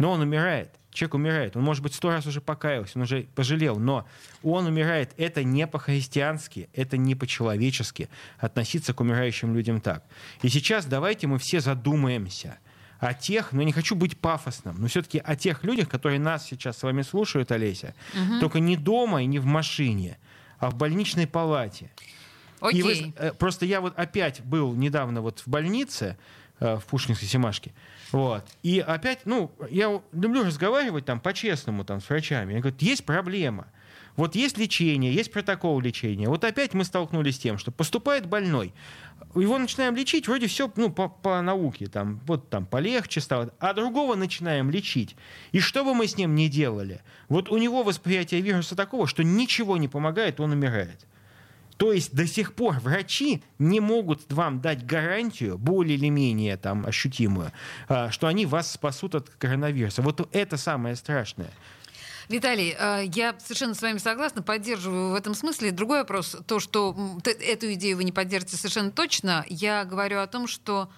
но 0.00 0.12
он 0.12 0.22
умирает. 0.22 0.70
Человек 0.92 1.14
умирает. 1.14 1.56
Он, 1.56 1.62
может 1.62 1.82
быть, 1.82 1.94
сто 1.94 2.08
раз 2.08 2.26
уже 2.26 2.40
покаялся, 2.40 2.92
он 2.96 3.02
уже 3.02 3.28
пожалел, 3.34 3.78
но 3.78 4.08
он 4.42 4.64
умирает. 4.64 5.12
Это 5.18 5.44
не 5.44 5.66
по-христиански, 5.66 6.70
это 6.72 6.96
не 6.96 7.14
по-человечески 7.14 8.08
относиться 8.38 8.94
к 8.94 9.00
умирающим 9.00 9.54
людям 9.54 9.82
так. 9.82 10.02
И 10.40 10.48
сейчас 10.48 10.86
давайте 10.86 11.26
мы 11.26 11.38
все 11.38 11.60
задумаемся 11.60 12.58
о 12.98 13.12
тех, 13.12 13.52
ну, 13.52 13.60
не 13.60 13.72
хочу 13.72 13.94
быть 13.94 14.18
пафосным, 14.18 14.76
но 14.78 14.88
все-таки 14.88 15.18
о 15.22 15.36
тех 15.36 15.64
людях, 15.64 15.90
которые 15.90 16.18
нас 16.18 16.46
сейчас 16.46 16.78
с 16.78 16.82
вами 16.82 17.02
слушают, 17.02 17.52
Олеся, 17.52 17.94
угу. 18.14 18.40
только 18.40 18.58
не 18.58 18.78
дома 18.78 19.22
и 19.22 19.26
не 19.26 19.38
в 19.38 19.44
машине, 19.44 20.16
а 20.58 20.70
в 20.70 20.76
больничной 20.76 21.26
палате. 21.26 21.90
Окей. 22.60 22.80
И 22.80 22.82
вы, 22.82 23.14
э, 23.16 23.32
просто 23.32 23.66
я 23.66 23.80
вот 23.80 23.98
опять 23.98 24.42
был 24.42 24.74
недавно 24.74 25.22
вот 25.22 25.40
в 25.40 25.48
больнице, 25.48 26.16
э, 26.58 26.76
в 26.76 26.84
Пушкинской 26.86 27.28
Семашке, 27.28 27.72
вот. 28.12 28.44
И 28.62 28.80
опять, 28.80 29.20
ну, 29.24 29.52
я 29.70 30.00
люблю 30.12 30.44
разговаривать 30.44 31.04
там 31.04 31.20
по-честному 31.20 31.84
там, 31.84 32.00
с 32.00 32.08
врачами. 32.08 32.54
Я 32.54 32.60
говорю, 32.60 32.76
есть 32.80 33.04
проблема. 33.04 33.68
Вот 34.16 34.34
есть 34.34 34.58
лечение, 34.58 35.14
есть 35.14 35.32
протокол 35.32 35.80
лечения. 35.80 36.28
Вот 36.28 36.44
опять 36.44 36.74
мы 36.74 36.84
столкнулись 36.84 37.36
с 37.36 37.38
тем, 37.38 37.58
что 37.58 37.70
поступает 37.70 38.26
больной. 38.26 38.74
Его 39.34 39.56
начинаем 39.58 39.94
лечить, 39.94 40.26
вроде 40.26 40.46
все 40.48 40.70
ну, 40.76 40.90
по, 40.90 41.08
по 41.08 41.40
науке, 41.40 41.86
там, 41.86 42.20
вот 42.26 42.50
там 42.50 42.66
полегче 42.66 43.20
стало, 43.20 43.50
а 43.60 43.72
другого 43.72 44.16
начинаем 44.16 44.70
лечить. 44.70 45.14
И 45.52 45.60
что 45.60 45.84
бы 45.84 45.94
мы 45.94 46.06
с 46.06 46.16
ним 46.16 46.34
ни 46.34 46.48
делали, 46.48 47.00
вот 47.28 47.48
у 47.48 47.56
него 47.56 47.82
восприятие 47.84 48.40
вируса 48.40 48.74
такого, 48.74 49.06
что 49.06 49.22
ничего 49.22 49.76
не 49.76 49.88
помогает, 49.88 50.40
он 50.40 50.52
умирает. 50.52 51.06
То 51.80 51.94
есть 51.94 52.14
до 52.14 52.26
сих 52.26 52.52
пор 52.52 52.78
врачи 52.80 53.42
не 53.58 53.80
могут 53.80 54.30
вам 54.30 54.60
дать 54.60 54.84
гарантию, 54.84 55.56
более 55.56 55.96
или 55.96 56.10
менее 56.10 56.58
там, 56.58 56.84
ощутимую, 56.84 57.52
а, 57.88 58.10
что 58.10 58.26
они 58.26 58.44
вас 58.44 58.70
спасут 58.70 59.14
от 59.14 59.30
коронавируса. 59.30 60.02
Вот 60.02 60.28
это 60.32 60.58
самое 60.58 60.94
страшное. 60.94 61.50
Виталий, 62.28 62.76
а, 62.78 63.00
я 63.00 63.34
совершенно 63.38 63.72
с 63.72 63.80
вами 63.80 63.96
согласна, 63.96 64.42
поддерживаю 64.42 65.12
в 65.12 65.14
этом 65.14 65.34
смысле. 65.34 65.70
Другой 65.70 66.00
вопрос, 66.00 66.36
то, 66.46 66.60
что 66.60 66.94
эту 67.24 67.72
идею 67.72 67.96
вы 67.96 68.04
не 68.04 68.12
поддержите 68.12 68.58
совершенно 68.58 68.90
точно, 68.90 69.46
я 69.48 69.86
говорю 69.86 70.20
о 70.20 70.26
том, 70.26 70.48
что 70.48 70.90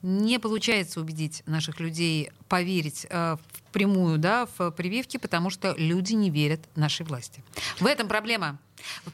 не 0.00 0.38
получается 0.38 1.02
убедить 1.02 1.42
наших 1.44 1.80
людей 1.80 2.30
поверить 2.48 3.06
э, 3.10 3.36
в 3.36 3.62
прямую, 3.72 4.16
да, 4.16 4.48
в 4.56 4.70
прививки, 4.70 5.18
потому 5.18 5.50
что 5.50 5.74
люди 5.76 6.14
не 6.14 6.30
верят 6.30 6.60
нашей 6.76 7.04
власти. 7.04 7.44
В 7.78 7.84
этом 7.84 8.08
проблема. 8.08 8.58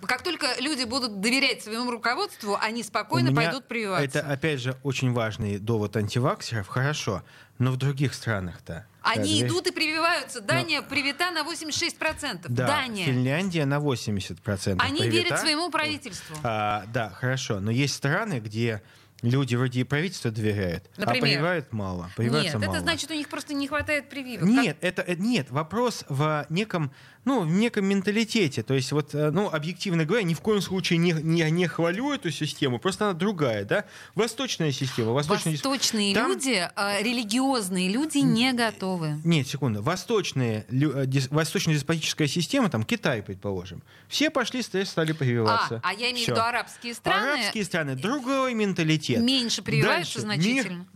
Как 0.07 0.23
только 0.23 0.47
люди 0.61 0.85
будут 0.85 1.21
доверять 1.21 1.63
своему 1.63 1.91
руководству, 1.91 2.57
они 2.61 2.83
спокойно 2.83 3.35
пойдут 3.35 3.67
прививаться. 3.67 4.19
Это, 4.19 4.31
опять 4.31 4.61
же, 4.61 4.77
очень 4.83 5.13
важный 5.13 5.59
довод 5.59 5.97
антиваксеров. 5.97 6.69
Хорошо, 6.69 7.23
но 7.59 7.71
в 7.71 7.77
других 7.77 8.15
странах-то. 8.15 8.87
Они 9.03 9.41
да, 9.41 9.47
идут 9.47 9.67
и 9.69 9.71
прививаются. 9.71 10.41
Дания 10.41 10.81
но... 10.83 10.89
привита 10.89 11.31
на 11.31 11.43
86%. 11.43 12.47
Да, 12.49 12.67
Дания. 12.67 13.07
Финляндия 13.07 13.65
на 13.65 13.77
80%. 13.77 14.77
Они 14.81 15.01
привита. 15.01 15.17
верят 15.17 15.41
своему 15.41 15.71
правительству. 15.71 16.37
А, 16.43 16.85
да, 16.93 17.11
хорошо. 17.11 17.61
Но 17.61 17.71
есть 17.71 17.95
страны, 17.95 18.41
где 18.41 18.83
Люди 19.23 19.55
вроде 19.55 19.81
и 19.81 19.85
правительство 19.85 20.31
доверяют, 20.31 20.85
а 20.97 21.07
Например? 21.07 21.23
а 21.23 21.27
прививают 21.27 21.73
мало. 21.73 22.11
Прививаются 22.17 22.59
нет, 22.59 22.67
мало. 22.67 22.77
это 22.77 22.85
значит, 22.85 23.11
у 23.11 23.15
них 23.15 23.29
просто 23.29 23.55
не 23.55 23.67
хватает 23.67 24.11
прививок. 24.11 24.47
Нет, 24.47 24.77
как... 24.79 24.85
это, 24.85 25.03
это 25.03 25.23
нет. 25.23 25.51
Вопрос 25.51 26.05
в 26.11 26.47
неком, 26.51 26.93
ну, 27.27 27.41
в 27.41 27.51
неком 27.51 27.85
менталитете. 27.87 28.63
То 28.63 28.73
есть, 28.73 28.93
вот, 28.93 29.13
э, 29.13 29.31
ну, 29.33 29.51
объективно 29.51 30.05
говоря, 30.05 30.23
ни 30.23 30.33
в 30.33 30.41
коем 30.41 30.63
случае 30.63 30.99
не, 30.99 31.11
не, 31.11 31.51
не 31.51 31.67
хвалю 31.67 32.13
эту 32.13 32.31
систему, 32.31 32.79
просто 32.79 33.07
она 33.07 33.15
другая, 33.15 33.65
да? 33.65 33.85
Восточная 34.15 34.71
система. 34.71 35.13
Восточная... 35.13 35.53
Восточные 35.55 36.15
Там... 36.15 36.29
люди, 36.29 36.69
э, 36.75 37.03
религиозные 37.03 37.91
люди 37.91 38.19
не 38.19 38.53
готовы. 38.53 39.21
Нет, 39.25 39.49
секунду. 39.49 39.83
Восточные, 39.83 40.67
э, 40.71 41.07
восточно-деспотическая 41.31 42.29
система, 42.29 42.71
там, 42.71 42.85
Китай, 42.85 43.23
предположим. 43.23 43.83
Все 44.09 44.31
пошли, 44.31 44.63
стали 44.63 45.11
прививаться. 45.11 45.81
А, 45.83 45.91
а 45.91 45.93
я 45.95 46.13
имею 46.13 46.27
в 46.27 46.29
виду 46.29 46.41
арабские 46.41 46.95
страны. 46.95 47.33
Арабские 47.33 47.65
страны, 47.65 47.97
другой 47.97 48.55
менталитет. 48.55 49.21
Меньше 49.21 49.63
прививаются 49.63 50.21
Дальше. 50.23 50.37
значительно. 50.37 50.87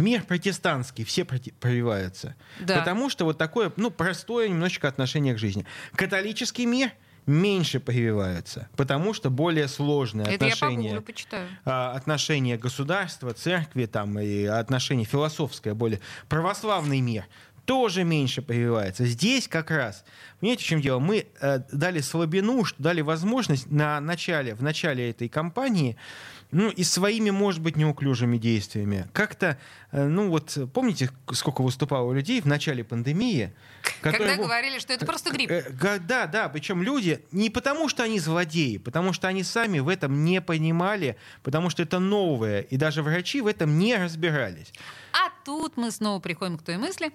мир 0.00 0.22
протестантский, 0.22 1.04
все 1.04 1.24
прививаются. 1.24 2.34
Да. 2.60 2.78
Потому 2.78 3.10
что 3.10 3.24
вот 3.24 3.38
такое, 3.38 3.72
ну, 3.76 3.90
простое 3.90 4.48
немножечко 4.48 4.88
отношение 4.88 5.34
к 5.34 5.38
жизни. 5.38 5.64
Католический 5.94 6.66
мир 6.66 6.90
меньше 7.26 7.80
прививаются, 7.80 8.68
потому 8.76 9.14
что 9.14 9.30
более 9.30 9.68
сложное 9.68 10.26
Это 10.26 10.46
отношение, 10.46 10.94
я 10.94 11.00
почитаю. 11.00 11.48
А, 11.64 11.92
отношение 11.92 12.56
государства, 12.56 13.32
церкви 13.32 13.86
там, 13.86 14.18
и 14.18 14.44
отношение 14.44 15.06
философское, 15.06 15.74
более 15.74 16.00
православный 16.28 17.00
мир 17.00 17.26
тоже 17.64 18.02
меньше 18.02 18.42
прививается. 18.42 19.06
Здесь 19.06 19.46
как 19.46 19.70
раз, 19.70 20.04
понимаете, 20.40 20.64
в 20.64 20.66
чем 20.66 20.80
дело? 20.80 20.98
Мы 20.98 21.26
э, 21.40 21.60
дали 21.70 22.00
слабину, 22.00 22.64
дали 22.78 23.00
возможность 23.00 23.70
на 23.70 24.00
начале, 24.00 24.54
в 24.54 24.62
начале 24.62 25.10
этой 25.10 25.28
кампании 25.28 25.96
ну, 26.52 26.70
и 26.70 26.82
своими, 26.82 27.30
может 27.30 27.60
быть, 27.60 27.76
неуклюжими 27.76 28.38
действиями. 28.38 29.08
Как-то, 29.12 29.58
э, 29.92 30.04
ну 30.04 30.28
вот, 30.28 30.58
помните, 30.72 31.10
сколько 31.32 31.62
выступало 31.62 32.12
людей 32.12 32.40
в 32.40 32.46
начале 32.46 32.84
пандемии? 32.84 33.52
Которые, 34.00 34.30
Когда 34.30 34.42
говорили, 34.42 34.78
что 34.78 34.92
это 34.92 35.06
просто 35.06 35.30
грипп. 35.30 35.50
Э, 35.50 35.98
да, 36.00 36.26
да, 36.26 36.48
причем 36.48 36.82
люди 36.82 37.24
не 37.32 37.50
потому, 37.50 37.88
что 37.88 38.02
они 38.02 38.18
злодеи, 38.18 38.78
потому 38.78 39.12
что 39.12 39.28
они 39.28 39.42
сами 39.42 39.78
в 39.78 39.88
этом 39.88 40.24
не 40.24 40.40
понимали, 40.40 41.16
потому 41.42 41.70
что 41.70 41.82
это 41.82 41.98
новое, 41.98 42.60
и 42.60 42.76
даже 42.76 43.02
врачи 43.02 43.40
в 43.40 43.46
этом 43.46 43.78
не 43.78 43.96
разбирались. 43.96 44.72
А 45.12 45.30
тут 45.44 45.76
мы 45.76 45.90
снова 45.90 46.20
приходим 46.20 46.58
к 46.58 46.62
той 46.62 46.76
мысли, 46.76 47.12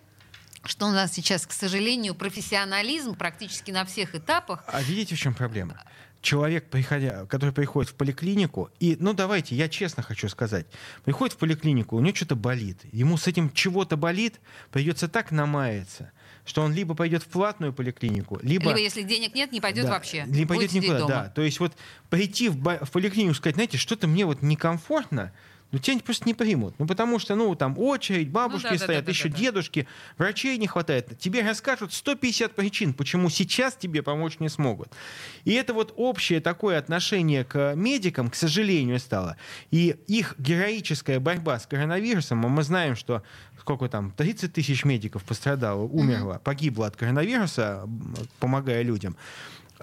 что 0.64 0.88
у 0.88 0.92
нас 0.92 1.14
сейчас, 1.14 1.46
к 1.46 1.52
сожалению, 1.52 2.16
профессионализм 2.16 3.16
практически 3.16 3.72
на 3.72 3.86
всех 3.86 4.16
этапах. 4.16 4.64
А 4.68 4.82
видите, 4.82 5.16
в 5.16 5.20
чем 5.20 5.34
проблема? 5.34 5.82
Человек, 6.26 6.70
приходя, 6.70 7.26
который 7.28 7.52
приходит 7.52 7.92
в 7.92 7.96
поликлинику, 7.96 8.70
и, 8.80 8.98
ну 9.00 9.14
давайте, 9.14 9.56
я 9.56 9.70
честно 9.70 10.04
хочу 10.04 10.28
сказать, 10.28 10.66
приходит 11.06 11.36
в 11.36 11.38
поликлинику, 11.38 11.96
у 11.96 12.00
него 12.02 12.16
что-то 12.16 12.36
болит, 12.36 12.80
ему 12.92 13.18
с 13.18 13.28
этим 13.28 13.52
чего-то 13.52 13.96
болит, 13.96 14.42
придется 14.72 15.08
так 15.08 15.32
намаяться, 15.32 16.12
что 16.44 16.64
он 16.64 16.74
либо 16.74 16.96
пойдет 16.96 17.24
в 17.24 17.28
платную 17.28 17.72
поликлинику, 17.72 18.40
либо... 18.42 18.70
Либо, 18.70 18.80
если 18.80 19.04
денег 19.04 19.36
нет, 19.36 19.52
не 19.52 19.62
пойдет 19.62 19.86
да, 19.86 19.92
вообще. 19.92 20.26
Не 20.28 20.46
пойдет 20.46 20.74
никуда, 20.74 21.00
дома. 21.00 21.10
да. 21.10 21.30
То 21.30 21.44
есть 21.44 21.60
вот 21.60 21.74
прийти 22.10 22.50
в, 22.50 22.56
в 22.58 22.92
поликлинику 22.92 23.34
и 23.34 23.36
сказать, 23.36 23.56
знаете, 23.56 23.78
что-то 23.78 24.08
мне 24.08 24.26
вот 24.26 24.42
некомфортно, 24.42 25.32
ну 25.72 25.80
тебя 25.80 26.00
просто 26.00 26.26
не 26.26 26.34
примут. 26.34 26.76
Ну 26.80 26.88
потому 26.88 27.20
что, 27.20 27.36
ну 27.36 27.54
там 27.56 27.78
очередь, 27.78 28.30
бабушки 28.30 28.68
ну, 28.68 28.78
да, 28.78 28.84
стоят, 28.84 29.02
да, 29.04 29.06
да, 29.08 29.12
еще 29.12 29.30
да, 29.30 29.36
да. 29.36 29.42
дедушки, 29.42 29.88
врачей 30.18 30.58
не 30.58 30.68
хватает. 30.68 31.18
Тебе 31.20 31.42
расскажут 31.42 31.94
150 31.94 32.56
причин, 32.56 32.94
почему 32.94 33.30
сейчас 33.30 33.76
тебе 33.76 34.02
помочь 34.02 34.40
не 34.40 34.50
смогут. 34.50 34.90
И 35.44 35.54
это 35.54 35.74
вот 35.74 35.94
общее 35.98 36.40
такое 36.40 36.78
отношение 36.78 37.44
к 37.44 37.76
медикам, 37.76 38.30
к 38.30 38.36
сожалению, 38.36 39.00
стало. 39.00 39.38
И 39.72 39.96
их 40.08 40.36
героическая 40.38 41.20
борьба 41.20 41.60
с 41.60 41.66
коронавирусом, 41.66 42.46
а 42.46 42.50
мы 42.50 42.64
знаем, 42.64 42.96
что 42.96 43.24
сколько 43.60 43.90
там, 43.90 44.12
30 44.12 44.54
тысяч 44.54 44.86
медиков 44.86 45.24
пострадало, 45.24 45.82
умерло, 45.82 46.40
погибло 46.44 46.88
от 46.88 46.96
коронавируса, 46.96 47.90
помогая 48.40 48.84
людям 48.84 49.18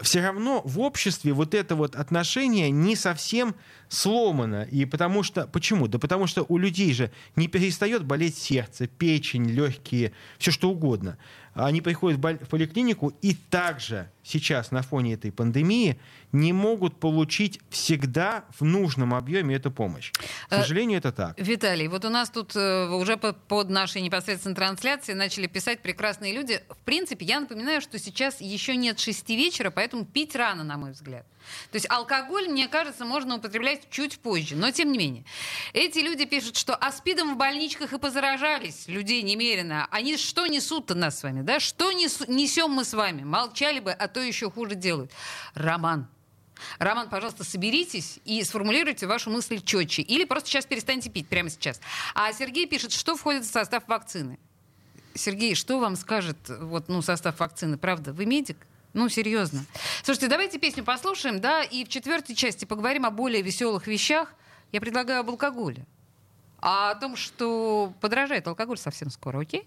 все 0.00 0.22
равно 0.22 0.62
в 0.64 0.80
обществе 0.80 1.32
вот 1.32 1.54
это 1.54 1.76
вот 1.76 1.96
отношение 1.96 2.70
не 2.70 2.96
совсем 2.96 3.54
сломано. 3.88 4.62
И 4.70 4.86
потому 4.86 5.22
что... 5.22 5.46
Почему? 5.46 5.86
Да 5.86 5.98
потому 5.98 6.26
что 6.26 6.46
у 6.48 6.56
людей 6.56 6.94
же 6.94 7.10
не 7.36 7.48
перестает 7.48 8.04
болеть 8.04 8.36
сердце, 8.38 8.86
печень, 8.86 9.44
легкие, 9.44 10.12
все 10.38 10.50
что 10.50 10.70
угодно. 10.70 11.18
Они 11.54 11.82
приходят 11.82 12.18
в 12.18 12.46
поликлинику 12.48 13.12
и 13.20 13.34
также 13.34 14.10
сейчас 14.22 14.70
на 14.70 14.82
фоне 14.82 15.14
этой 15.14 15.32
пандемии 15.32 16.00
не 16.32 16.52
могут 16.52 16.98
получить 16.98 17.60
всегда 17.70 18.44
в 18.58 18.64
нужном 18.64 19.14
объеме 19.14 19.56
эту 19.56 19.70
помощь. 19.70 20.12
К 20.12 20.52
э, 20.52 20.60
сожалению, 20.60 20.98
это 20.98 21.12
так. 21.12 21.38
Виталий, 21.38 21.88
вот 21.88 22.04
у 22.04 22.08
нас 22.08 22.30
тут 22.30 22.56
э, 22.56 22.88
уже 22.88 23.16
под 23.16 23.68
нашей 23.68 24.00
непосредственной 24.00 24.56
трансляцией 24.56 25.16
начали 25.16 25.46
писать 25.46 25.82
прекрасные 25.82 26.32
люди. 26.32 26.60
В 26.70 26.78
принципе, 26.84 27.26
я 27.26 27.40
напоминаю, 27.40 27.80
что 27.80 27.98
сейчас 27.98 28.40
еще 28.40 28.76
нет 28.76 28.98
шести 28.98 29.36
вечера, 29.36 29.70
поэтому 29.70 30.04
пить 30.04 30.34
рано, 30.34 30.64
на 30.64 30.76
мой 30.78 30.92
взгляд. 30.92 31.26
То 31.70 31.76
есть 31.76 31.86
алкоголь, 31.90 32.48
мне 32.48 32.68
кажется, 32.68 33.04
можно 33.04 33.36
употреблять 33.36 33.88
чуть 33.90 34.18
позже. 34.18 34.56
Но 34.56 34.70
тем 34.70 34.92
не 34.92 34.98
менее. 34.98 35.24
Эти 35.72 35.98
люди 35.98 36.24
пишут, 36.24 36.56
что 36.56 36.74
аспидом 36.74 37.34
в 37.34 37.38
больничках 37.38 37.92
и 37.92 37.98
позаражались 37.98 38.86
людей 38.86 39.22
немерено. 39.22 39.86
Они 39.90 40.16
что 40.16 40.46
несут-то 40.46 40.94
нас 40.94 41.20
с 41.20 41.22
вами? 41.22 41.42
Да? 41.42 41.60
Что 41.60 41.92
несем 41.92 42.70
мы 42.70 42.84
с 42.84 42.94
вами? 42.94 43.22
Молчали 43.22 43.80
бы, 43.80 43.92
а 43.92 44.08
то 44.12 44.20
еще 44.20 44.50
хуже 44.50 44.74
делают. 44.74 45.10
Роман, 45.54 46.08
Роман, 46.78 47.08
пожалуйста, 47.08 47.44
соберитесь 47.44 48.20
и 48.24 48.42
сформулируйте 48.44 49.06
вашу 49.06 49.30
мысль 49.30 49.60
четче. 49.60 50.02
Или 50.02 50.24
просто 50.24 50.48
сейчас 50.48 50.66
перестаньте 50.66 51.10
пить, 51.10 51.28
прямо 51.28 51.50
сейчас. 51.50 51.80
А 52.14 52.32
Сергей 52.32 52.66
пишет, 52.66 52.92
что 52.92 53.16
входит 53.16 53.44
в 53.44 53.50
состав 53.50 53.84
вакцины. 53.86 54.38
Сергей, 55.14 55.54
что 55.54 55.78
вам 55.78 55.96
скажет 55.96 56.36
вот, 56.48 56.88
ну, 56.88 57.02
состав 57.02 57.38
вакцины? 57.38 57.76
Правда, 57.76 58.12
вы 58.12 58.26
медик? 58.26 58.56
Ну, 58.94 59.08
серьезно. 59.08 59.64
Слушайте, 60.02 60.28
давайте 60.28 60.58
песню 60.58 60.84
послушаем, 60.84 61.40
да, 61.40 61.62
и 61.62 61.84
в 61.84 61.88
четвертой 61.88 62.34
части 62.34 62.64
поговорим 62.64 63.06
о 63.06 63.10
более 63.10 63.42
веселых 63.42 63.86
вещах. 63.86 64.32
Я 64.70 64.80
предлагаю 64.80 65.20
об 65.20 65.30
алкоголе. 65.30 65.86
А 66.60 66.92
о 66.92 66.94
том, 66.94 67.16
что 67.16 67.92
подорожает 68.00 68.46
алкоголь 68.46 68.78
совсем 68.78 69.10
скоро, 69.10 69.40
окей? 69.40 69.66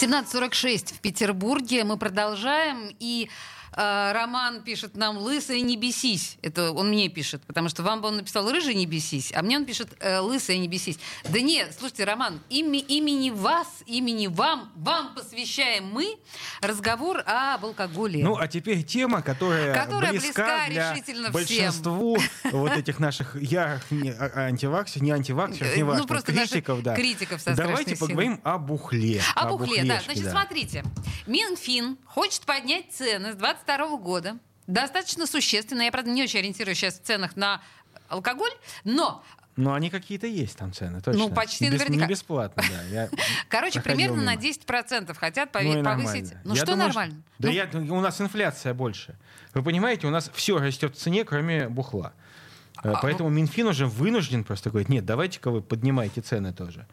17.46 0.00 0.94
в 0.94 1.00
Петербурге. 1.00 1.84
Мы 1.84 1.98
продолжаем. 1.98 2.94
И 3.00 3.28
Роман 3.72 4.62
пишет 4.62 4.96
нам 4.96 5.18
«Лысая, 5.18 5.60
не 5.60 5.76
бесись». 5.76 6.36
Это 6.42 6.72
он 6.72 6.88
мне 6.88 7.08
пишет, 7.08 7.42
потому 7.46 7.68
что 7.68 7.82
вам 7.82 8.00
бы 8.00 8.08
он 8.08 8.16
написал 8.16 8.50
«Рыжий, 8.50 8.74
не 8.74 8.86
бесись», 8.86 9.32
а 9.34 9.42
мне 9.42 9.56
он 9.56 9.64
пишет 9.64 9.88
э, 10.00 10.18
«Лысая, 10.18 10.58
не 10.58 10.68
бесись». 10.68 10.98
Да 11.28 11.40
нет, 11.40 11.74
слушайте, 11.78 12.04
Роман, 12.04 12.40
ими, 12.48 12.78
имени 12.78 13.30
вас, 13.30 13.68
имени 13.86 14.26
вам, 14.26 14.72
вам 14.76 15.14
посвящаем 15.14 15.86
мы 15.86 16.16
разговор 16.60 17.22
об 17.26 17.64
алкоголе. 17.64 18.22
Ну, 18.24 18.36
а 18.36 18.48
теперь 18.48 18.82
тема, 18.82 19.22
которая, 19.22 19.74
Которая 19.74 20.10
близка, 20.12 20.28
близка 20.28 20.68
для 20.68 20.92
решительно 20.92 21.22
всем. 21.24 21.32
большинству 21.32 22.18
вот 22.52 22.72
этих 22.72 22.98
наших 22.98 23.40
ярых 23.40 23.90
не- 23.90 24.10
а- 24.10 24.46
антиваксеров, 24.46 25.02
не 25.02 25.10
антиваксеров, 25.12 25.76
не 25.76 25.82
ну, 25.82 25.90
важно, 25.90 26.06
просто 26.06 26.32
наших 26.32 26.50
критиков, 26.50 26.82
да. 26.82 26.96
критиков 26.96 27.40
со 27.40 27.54
Давайте 27.54 27.96
поговорим 27.96 28.40
о 28.44 28.58
бухле. 28.58 29.22
О 29.34 29.48
бухле, 29.48 29.84
да. 29.84 30.00
Значит, 30.04 30.24
да. 30.24 30.30
смотрите. 30.30 30.84
Минфин 31.26 31.96
хочет 32.04 32.42
поднять 32.42 32.92
цены 32.92 33.32
с 33.32 33.36
22 33.66 33.96
года. 33.98 34.36
Достаточно 34.66 35.26
существенно. 35.26 35.82
Я, 35.82 35.90
правда, 35.92 36.10
не 36.10 36.22
очень 36.22 36.38
ориентируюсь 36.40 36.78
сейчас 36.78 36.94
в 37.00 37.02
ценах 37.02 37.36
на 37.36 37.60
алкоголь, 38.08 38.50
но, 38.84 39.22
Но 39.56 39.72
они 39.74 39.90
какие-то 39.90 40.26
есть 40.26 40.56
там 40.56 40.72
цены, 40.72 41.00
точно. 41.00 41.18
Ну, 41.20 41.30
почти 41.34 41.64
Без- 41.68 41.72
наверняка. 41.80 42.04
Не 42.06 42.08
бесплатно, 42.08 42.62
да. 42.68 42.82
Я 42.84 43.08
короче, 43.48 43.80
примерно 43.80 44.22
на 44.22 44.36
мимо. 44.36 44.42
10% 44.42 45.14
хотят 45.14 45.50
Ну 45.54 45.60
пове- 45.60 45.82
нормально. 45.82 46.04
повысить. 46.04 46.34
Ну, 46.44 46.54
Я 46.54 46.56
что 46.62 46.66
думаю, 46.72 46.86
нормально? 46.88 47.22
Да 47.38 47.48
Ну, 47.48 47.54
я, 47.54 47.68
у 47.94 48.00
нас 48.00 48.20
инфляция 48.20 48.74
больше. 48.74 49.16
Вы 49.54 49.62
понимаете, 49.62 50.06
у 50.06 50.10
нас 50.10 50.30
все 50.34 50.58
растет 50.58 50.94
в 50.94 50.98
цене, 50.98 51.24
кроме 51.24 51.68
бухла. 51.68 52.12
Э, 52.82 52.92
А, 52.92 52.98
Поэтому 53.02 53.28
Минфин 53.28 53.66
уже 53.66 53.86
вынужден 53.86 54.44
просто 54.44 54.70
говорить, 54.70 54.88
нет, 54.88 55.04
давайте-ка 55.04 55.50
вы 55.50 55.60
поднимайте 55.62 56.20
цены 56.20 56.52
тоже. 56.52 56.86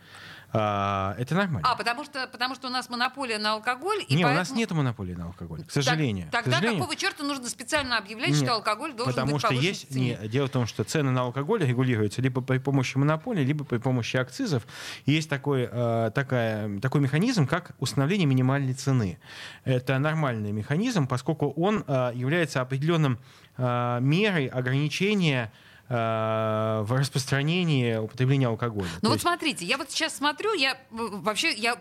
А, 0.54 1.14
это 1.20 1.36
нормально. 1.36 1.68
А, 1.70 1.76
потому 1.76 2.06
что, 2.06 2.26
потому 2.28 2.56
что 2.56 2.68
у 2.68 2.72
нас 2.72 2.90
монополия 2.90 3.38
на 3.38 3.54
алкоголь. 3.54 4.04
И 4.08 4.16
не, 4.16 4.24
у 4.24 4.28
поэтому- 4.28 4.40
нас 4.40 4.52
нет 4.52 4.72
монополии 4.72 5.14
на 5.14 5.26
алкоголь, 5.26 5.60
к 5.60 5.64
Так- 5.64 5.72
сожалению. 5.74 6.28
К 6.30 6.32
Тогда 6.32 6.52
сожалению. 6.52 6.80
какого 6.80 6.96
черта 6.96 7.24
нужно 7.24 7.50
специально 7.50 7.98
объявлять, 7.98 8.30
Нет, 8.30 8.38
что 8.40 8.54
алкоголь 8.54 8.94
должен 8.94 9.14
Потому 9.14 9.34
быть 9.34 9.40
что 9.42 9.48
повышен 9.50 9.68
есть... 9.70 9.90
цене? 9.92 10.18
Не, 10.22 10.28
дело 10.30 10.48
в 10.48 10.52
том, 10.52 10.66
что 10.66 10.84
цены 10.86 11.12
на 11.12 11.22
алкоголь 11.22 11.66
регулируются 11.66 12.22
либо 12.22 12.42
при 12.42 12.60
помощи 12.60 12.98
монополии, 12.98 13.44
либо 13.44 13.66
при 13.66 13.78
помощи 13.78 14.16
акцизов. 14.18 14.66
Есть 15.06 15.30
такой, 15.30 15.68
э, 15.70 16.12
такая, 16.16 16.80
такой 16.80 17.02
механизм, 17.02 17.46
как 17.46 17.72
установление 17.80 18.26
минимальной 18.26 18.74
цены. 18.74 19.20
Это 19.66 20.00
нормальный 20.00 20.54
механизм, 20.54 21.08
поскольку 21.08 21.50
он 21.52 21.84
э, 21.88 22.12
является 22.16 22.62
определенным 22.62 23.20
э, 23.58 24.00
мерой 24.02 24.48
ограничения 24.48 25.52
в 25.90 26.88
распространении 26.90 27.96
употребления 27.96 28.48
алкоголя. 28.48 28.90
Ну 28.96 29.00
То 29.02 29.08
вот 29.08 29.14
есть- 29.14 29.22
смотрите, 29.22 29.66
я 29.66 29.78
вот 29.78 29.90
сейчас 29.90 30.16
смотрю, 30.18 30.54
я 30.54 30.74
э, 30.74 30.76
вообще 30.92 31.54
я 31.54 31.78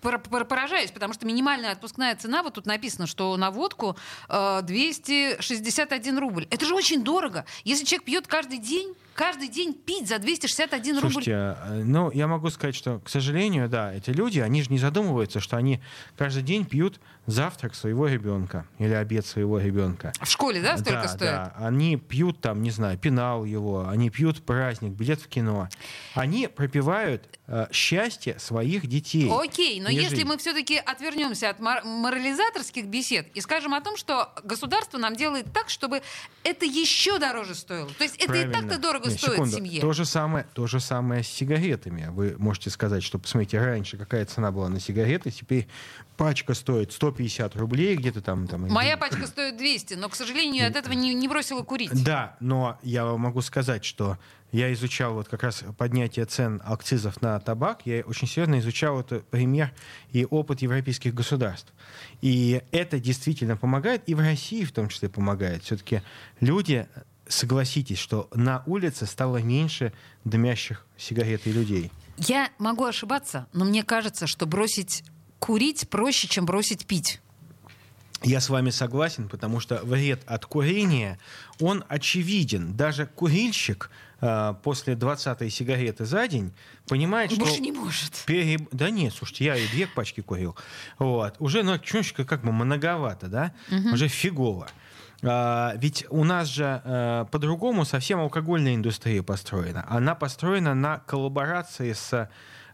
поражаюсь, 0.00 0.90
потому 0.92 1.12
что 1.12 1.26
минимальная 1.26 1.72
отпускная 1.72 2.16
цена, 2.16 2.42
вот 2.42 2.54
тут 2.54 2.64
написано, 2.64 3.06
что 3.06 3.36
на 3.36 3.50
водку 3.50 3.96
э, 4.30 4.60
261 4.62 6.18
рубль. 6.18 6.46
Это 6.50 6.64
же 6.64 6.74
очень 6.74 7.04
дорого. 7.04 7.44
Если 7.64 7.84
человек 7.84 8.04
пьет 8.06 8.26
каждый 8.26 8.58
день, 8.58 8.94
каждый 9.14 9.48
день 9.48 9.74
пить 9.74 10.08
за 10.08 10.18
261 10.18 10.96
рубль. 10.96 11.12
Слушайте, 11.12 11.32
э, 11.32 11.82
ну, 11.84 12.10
я 12.12 12.26
могу 12.26 12.50
сказать, 12.50 12.74
что, 12.74 12.98
к 13.00 13.08
сожалению, 13.08 13.68
да, 13.68 13.92
эти 13.92 14.10
люди, 14.10 14.40
они 14.40 14.62
же 14.62 14.70
не 14.70 14.78
задумываются, 14.78 15.40
что 15.40 15.56
они 15.56 15.80
каждый 16.16 16.42
день 16.42 16.64
пьют 16.64 17.00
завтрак 17.26 17.74
своего 17.74 18.06
ребенка 18.06 18.66
или 18.78 18.92
обед 18.92 19.26
своего 19.26 19.58
ребенка. 19.58 20.12
В 20.20 20.28
школе, 20.30 20.60
да, 20.60 20.76
столько 20.76 21.02
да, 21.02 21.08
стоит? 21.08 21.30
да. 21.30 21.54
Они 21.58 21.96
пьют 21.96 22.40
там, 22.40 22.62
не 22.62 22.70
знаю, 22.70 22.98
пенал 22.98 23.44
его, 23.44 23.88
они 23.88 24.10
пьют 24.10 24.42
праздник, 24.44 24.92
билет 24.92 25.20
в 25.20 25.28
кино. 25.28 25.68
Они 26.14 26.48
пропивают 26.48 27.38
э, 27.46 27.66
счастье 27.72 28.38
своих 28.38 28.86
детей. 28.86 29.30
Окей, 29.30 29.80
но 29.80 29.90
не 29.90 29.96
если 29.96 30.24
мы 30.24 30.38
все-таки 30.38 30.76
отвернемся 30.76 31.50
от 31.50 31.60
мор- 31.60 31.84
морализаторских 31.84 32.86
бесед 32.86 33.28
и 33.34 33.40
скажем 33.40 33.74
о 33.74 33.80
том, 33.80 33.96
что 33.96 34.32
государство 34.44 34.98
нам 34.98 35.14
делает 35.14 35.52
так, 35.52 35.68
чтобы 35.68 36.02
это 36.42 36.64
еще 36.64 37.18
дороже 37.18 37.54
стоило. 37.54 37.90
То 37.90 38.04
есть 38.04 38.16
это 38.16 38.24
и 38.24 38.26
Правильно. 38.44 38.52
так-то 38.54 38.78
дорого 38.78 38.99
Не, 39.08 39.16
стоит 39.16 39.32
секунду. 39.32 39.56
семье. 39.56 39.80
То 39.80 39.92
же, 39.92 40.04
самое, 40.04 40.46
то 40.54 40.66
же 40.66 40.80
самое 40.80 41.22
с 41.22 41.28
сигаретами. 41.28 42.08
Вы 42.10 42.36
можете 42.38 42.70
сказать, 42.70 43.02
что, 43.02 43.18
посмотрите, 43.18 43.58
раньше 43.58 43.96
какая 43.96 44.24
цена 44.24 44.52
была 44.52 44.68
на 44.68 44.80
сигареты, 44.80 45.30
теперь 45.30 45.66
пачка 46.16 46.54
стоит 46.54 46.92
150 46.92 47.56
рублей, 47.56 47.96
где-то 47.96 48.20
там... 48.20 48.46
там 48.46 48.68
Моя 48.68 48.96
пачка 48.96 49.26
стоит 49.26 49.56
200, 49.56 49.94
но, 49.94 50.08
к 50.08 50.14
сожалению, 50.14 50.68
от 50.68 50.76
этого 50.76 50.92
не, 50.92 51.14
не 51.14 51.28
бросила 51.28 51.62
курить. 51.62 51.90
Да, 52.04 52.36
но 52.40 52.78
я 52.82 53.04
вам 53.04 53.20
могу 53.20 53.40
сказать, 53.40 53.84
что 53.84 54.18
я 54.52 54.72
изучал 54.72 55.14
вот 55.14 55.28
как 55.28 55.44
раз 55.44 55.64
поднятие 55.78 56.26
цен 56.26 56.60
акцизов 56.64 57.22
на 57.22 57.38
табак, 57.38 57.82
я 57.84 58.00
очень 58.02 58.26
серьезно 58.26 58.58
изучал 58.58 59.00
это 59.00 59.20
пример 59.20 59.72
и 60.10 60.26
опыт 60.28 60.62
европейских 60.62 61.14
государств. 61.14 61.72
И 62.20 62.62
это 62.72 62.98
действительно 62.98 63.56
помогает, 63.56 64.02
и 64.06 64.14
в 64.14 64.20
России 64.20 64.64
в 64.64 64.72
том 64.72 64.88
числе 64.88 65.08
помогает. 65.08 65.62
Все-таки 65.62 66.02
люди, 66.40 66.88
согласитесь, 67.30 67.98
что 67.98 68.28
на 68.34 68.62
улице 68.66 69.06
стало 69.06 69.38
меньше 69.38 69.92
дымящих 70.24 70.84
сигарет 70.98 71.46
и 71.46 71.52
людей. 71.52 71.90
Я 72.18 72.50
могу 72.58 72.84
ошибаться, 72.84 73.46
но 73.52 73.64
мне 73.64 73.82
кажется, 73.82 74.26
что 74.26 74.46
бросить 74.46 75.04
курить 75.38 75.88
проще, 75.88 76.28
чем 76.28 76.44
бросить 76.44 76.86
пить. 76.86 77.20
Я 78.22 78.40
с 78.42 78.50
вами 78.50 78.68
согласен, 78.68 79.28
потому 79.30 79.60
что 79.60 79.80
вред 79.82 80.20
от 80.26 80.44
курения, 80.44 81.18
он 81.58 81.84
очевиден. 81.88 82.74
Даже 82.76 83.06
курильщик 83.06 83.90
э, 84.20 84.52
после 84.62 84.92
20-й 84.92 85.48
сигареты 85.48 86.04
за 86.04 86.28
день 86.28 86.52
понимает, 86.86 87.30
что... 87.32 87.40
Больше 87.40 87.60
не 87.60 87.72
может. 87.72 88.12
Переб- 88.26 88.68
Да 88.72 88.90
нет, 88.90 89.14
слушайте, 89.14 89.46
я 89.46 89.56
и 89.56 89.66
две 89.68 89.86
пачки 89.86 90.20
курил. 90.20 90.54
Вот. 90.98 91.36
Уже, 91.38 91.62
ну, 91.62 91.78
чуть 91.78 92.12
как 92.12 92.42
бы 92.44 92.52
многовато, 92.52 93.28
да? 93.28 93.54
Уже 93.90 94.08
фигово. 94.08 94.68
А, 95.22 95.74
ведь 95.76 96.06
у 96.10 96.24
нас 96.24 96.48
же 96.48 96.80
э, 96.84 97.26
по-другому 97.30 97.84
совсем 97.84 98.20
алкогольная 98.20 98.74
индустрия 98.74 99.22
построена. 99.22 99.84
Она 99.88 100.14
построена 100.14 100.74
на 100.74 100.98
коллаборации 100.98 101.92
с 101.92 102.28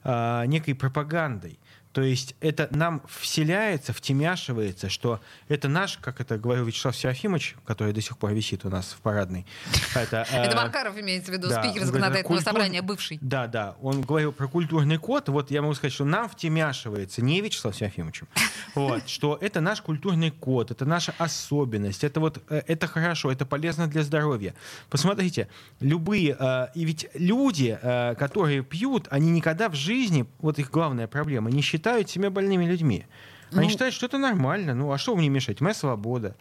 э, 0.04 0.44
некой 0.46 0.74
пропагандой. 0.74 1.58
То 1.96 2.02
есть 2.02 2.36
это 2.42 2.68
нам 2.72 3.00
вселяется, 3.08 3.94
втемяшивается, 3.94 4.90
что 4.90 5.18
это 5.48 5.66
наш, 5.68 5.96
как 5.96 6.20
это 6.20 6.36
говорил 6.36 6.66
Вячеслав 6.66 6.94
Серафимович, 6.94 7.56
который 7.64 7.94
до 7.94 8.02
сих 8.02 8.18
пор 8.18 8.34
висит 8.34 8.66
у 8.66 8.68
нас 8.68 8.92
в 8.92 9.00
парадной. 9.00 9.46
Это, 9.94 10.26
э, 10.30 10.42
Это 10.42 10.56
Макаров 10.56 10.98
имеется 10.98 11.32
в 11.32 11.34
виду, 11.34 11.48
да, 11.48 11.62
спикер 11.62 11.86
законодательного 11.86 12.28
культур- 12.28 12.44
собрания, 12.44 12.82
бывший. 12.82 13.18
Да, 13.22 13.46
да. 13.46 13.76
Он 13.80 14.02
говорил 14.02 14.32
про 14.32 14.46
культурный 14.46 14.98
код. 14.98 15.30
Вот 15.30 15.50
я 15.50 15.62
могу 15.62 15.72
сказать, 15.72 15.94
что 15.94 16.04
нам 16.04 16.28
втемяшивается, 16.28 17.22
не 17.22 17.40
Вячеслав 17.40 17.74
Серафимовичем, 17.74 18.28
вот, 18.74 19.08
что 19.08 19.38
это 19.40 19.62
наш 19.62 19.80
культурный 19.80 20.30
код, 20.30 20.72
это 20.72 20.84
наша 20.84 21.14
особенность, 21.16 22.04
это 22.04 22.20
вот 22.20 22.44
э, 22.50 22.60
это 22.66 22.88
хорошо, 22.88 23.32
это 23.32 23.46
полезно 23.46 23.86
для 23.86 24.02
здоровья. 24.02 24.54
Посмотрите, 24.90 25.48
любые, 25.80 26.36
э, 26.38 26.66
и 26.74 26.84
ведь 26.84 27.08
люди, 27.14 27.78
э, 27.80 28.14
которые 28.16 28.62
пьют, 28.62 29.08
они 29.10 29.30
никогда 29.30 29.70
в 29.70 29.74
жизни, 29.74 30.26
вот 30.40 30.58
их 30.58 30.70
главная 30.70 31.06
проблема, 31.06 31.50
не 31.50 31.62
считают 31.62 31.85
себя 32.10 32.30
больными 32.30 32.64
людьми. 32.64 33.06
Они 33.52 33.66
Ну- 33.66 33.70
считают, 33.70 33.94
что 33.94 34.06
это 34.06 34.18
нормально. 34.18 34.74
Ну, 34.74 34.90
а 34.92 34.98
что 34.98 35.14
мне 35.16 35.28
мешать? 35.28 35.60
Моя 35.60 35.74
свобода. 35.74 36.34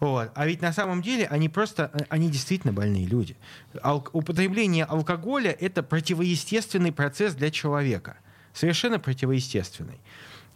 Вот. 0.00 0.30
А 0.34 0.46
ведь 0.46 0.60
на 0.62 0.72
самом 0.72 1.00
деле 1.00 1.26
они 1.26 1.48
просто, 1.48 1.90
э, 1.94 1.98
они 2.10 2.28
действительно 2.30 2.72
больные 2.72 3.06
люди. 3.06 3.36
Ал- 3.82 4.06
употребление 4.12 4.84
алкоголя— 4.84 5.50
это 5.60 5.82
противоестественный 5.82 6.92
процесс 6.92 7.34
для 7.34 7.50
человека. 7.50 8.16
Совершенно 8.52 8.98
противоестественный. 8.98 10.00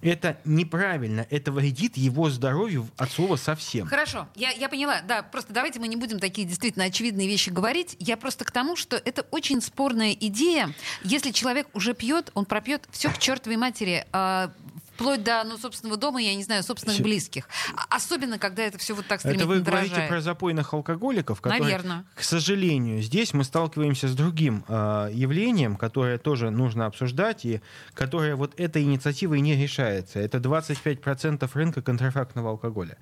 Это 0.02 0.38
неправильно, 0.44 1.26
это 1.30 1.50
вредит 1.52 1.96
его 1.96 2.28
здоровью 2.30 2.86
от 2.96 3.10
слова 3.10 3.36
совсем. 3.36 3.86
Хорошо, 3.86 4.28
я, 4.34 4.50
я 4.50 4.68
поняла. 4.68 5.00
Да, 5.02 5.22
просто 5.22 5.52
давайте 5.52 5.80
мы 5.80 5.88
не 5.88 5.96
будем 5.96 6.18
такие 6.20 6.46
действительно 6.46 6.84
очевидные 6.84 7.26
вещи 7.26 7.50
говорить. 7.50 7.96
Я 7.98 8.16
просто 8.16 8.44
к 8.44 8.50
тому, 8.50 8.76
что 8.76 8.96
это 8.96 9.22
очень 9.30 9.60
спорная 9.62 10.12
идея. 10.12 10.72
Если 11.02 11.30
человек 11.30 11.68
уже 11.72 11.94
пьет, 11.94 12.30
он 12.34 12.44
пропьет 12.44 12.86
все 12.90 13.10
к 13.10 13.18
чертовой 13.18 13.56
матери. 13.56 14.06
А, 14.12 14.52
Вплоть 14.96 15.22
до, 15.22 15.44
ну, 15.44 15.58
собственного 15.58 15.98
дома, 15.98 16.20
я 16.22 16.34
не 16.34 16.42
знаю, 16.42 16.62
собственных 16.62 17.00
близких. 17.00 17.48
А- 17.76 17.96
Особенно, 17.96 18.38
когда 18.38 18.62
это 18.62 18.78
все 18.78 18.94
вот 18.94 19.06
так 19.06 19.20
Это 19.20 19.28
стремительно 19.28 19.54
вы 19.54 19.60
говорите 19.60 19.90
дорожает. 19.90 20.08
про 20.10 20.20
запойных 20.22 20.72
алкоголиков, 20.74 21.40
которые, 21.40 21.62
Наверно. 21.62 22.04
к 22.14 22.22
сожалению, 22.22 23.02
здесь 23.02 23.34
мы 23.34 23.44
сталкиваемся 23.44 24.08
с 24.08 24.14
другим 24.14 24.64
э, 24.68 25.10
явлением, 25.12 25.76
которое 25.76 26.16
тоже 26.18 26.50
нужно 26.50 26.86
обсуждать, 26.86 27.44
и 27.44 27.60
которое 27.94 28.36
вот 28.36 28.58
этой 28.58 28.82
инициативой 28.84 29.40
не 29.40 29.54
решается. 29.62 30.18
Это 30.18 30.38
25% 30.38 31.48
рынка 31.54 31.82
контрафактного 31.82 32.50
алкоголя. 32.50 32.96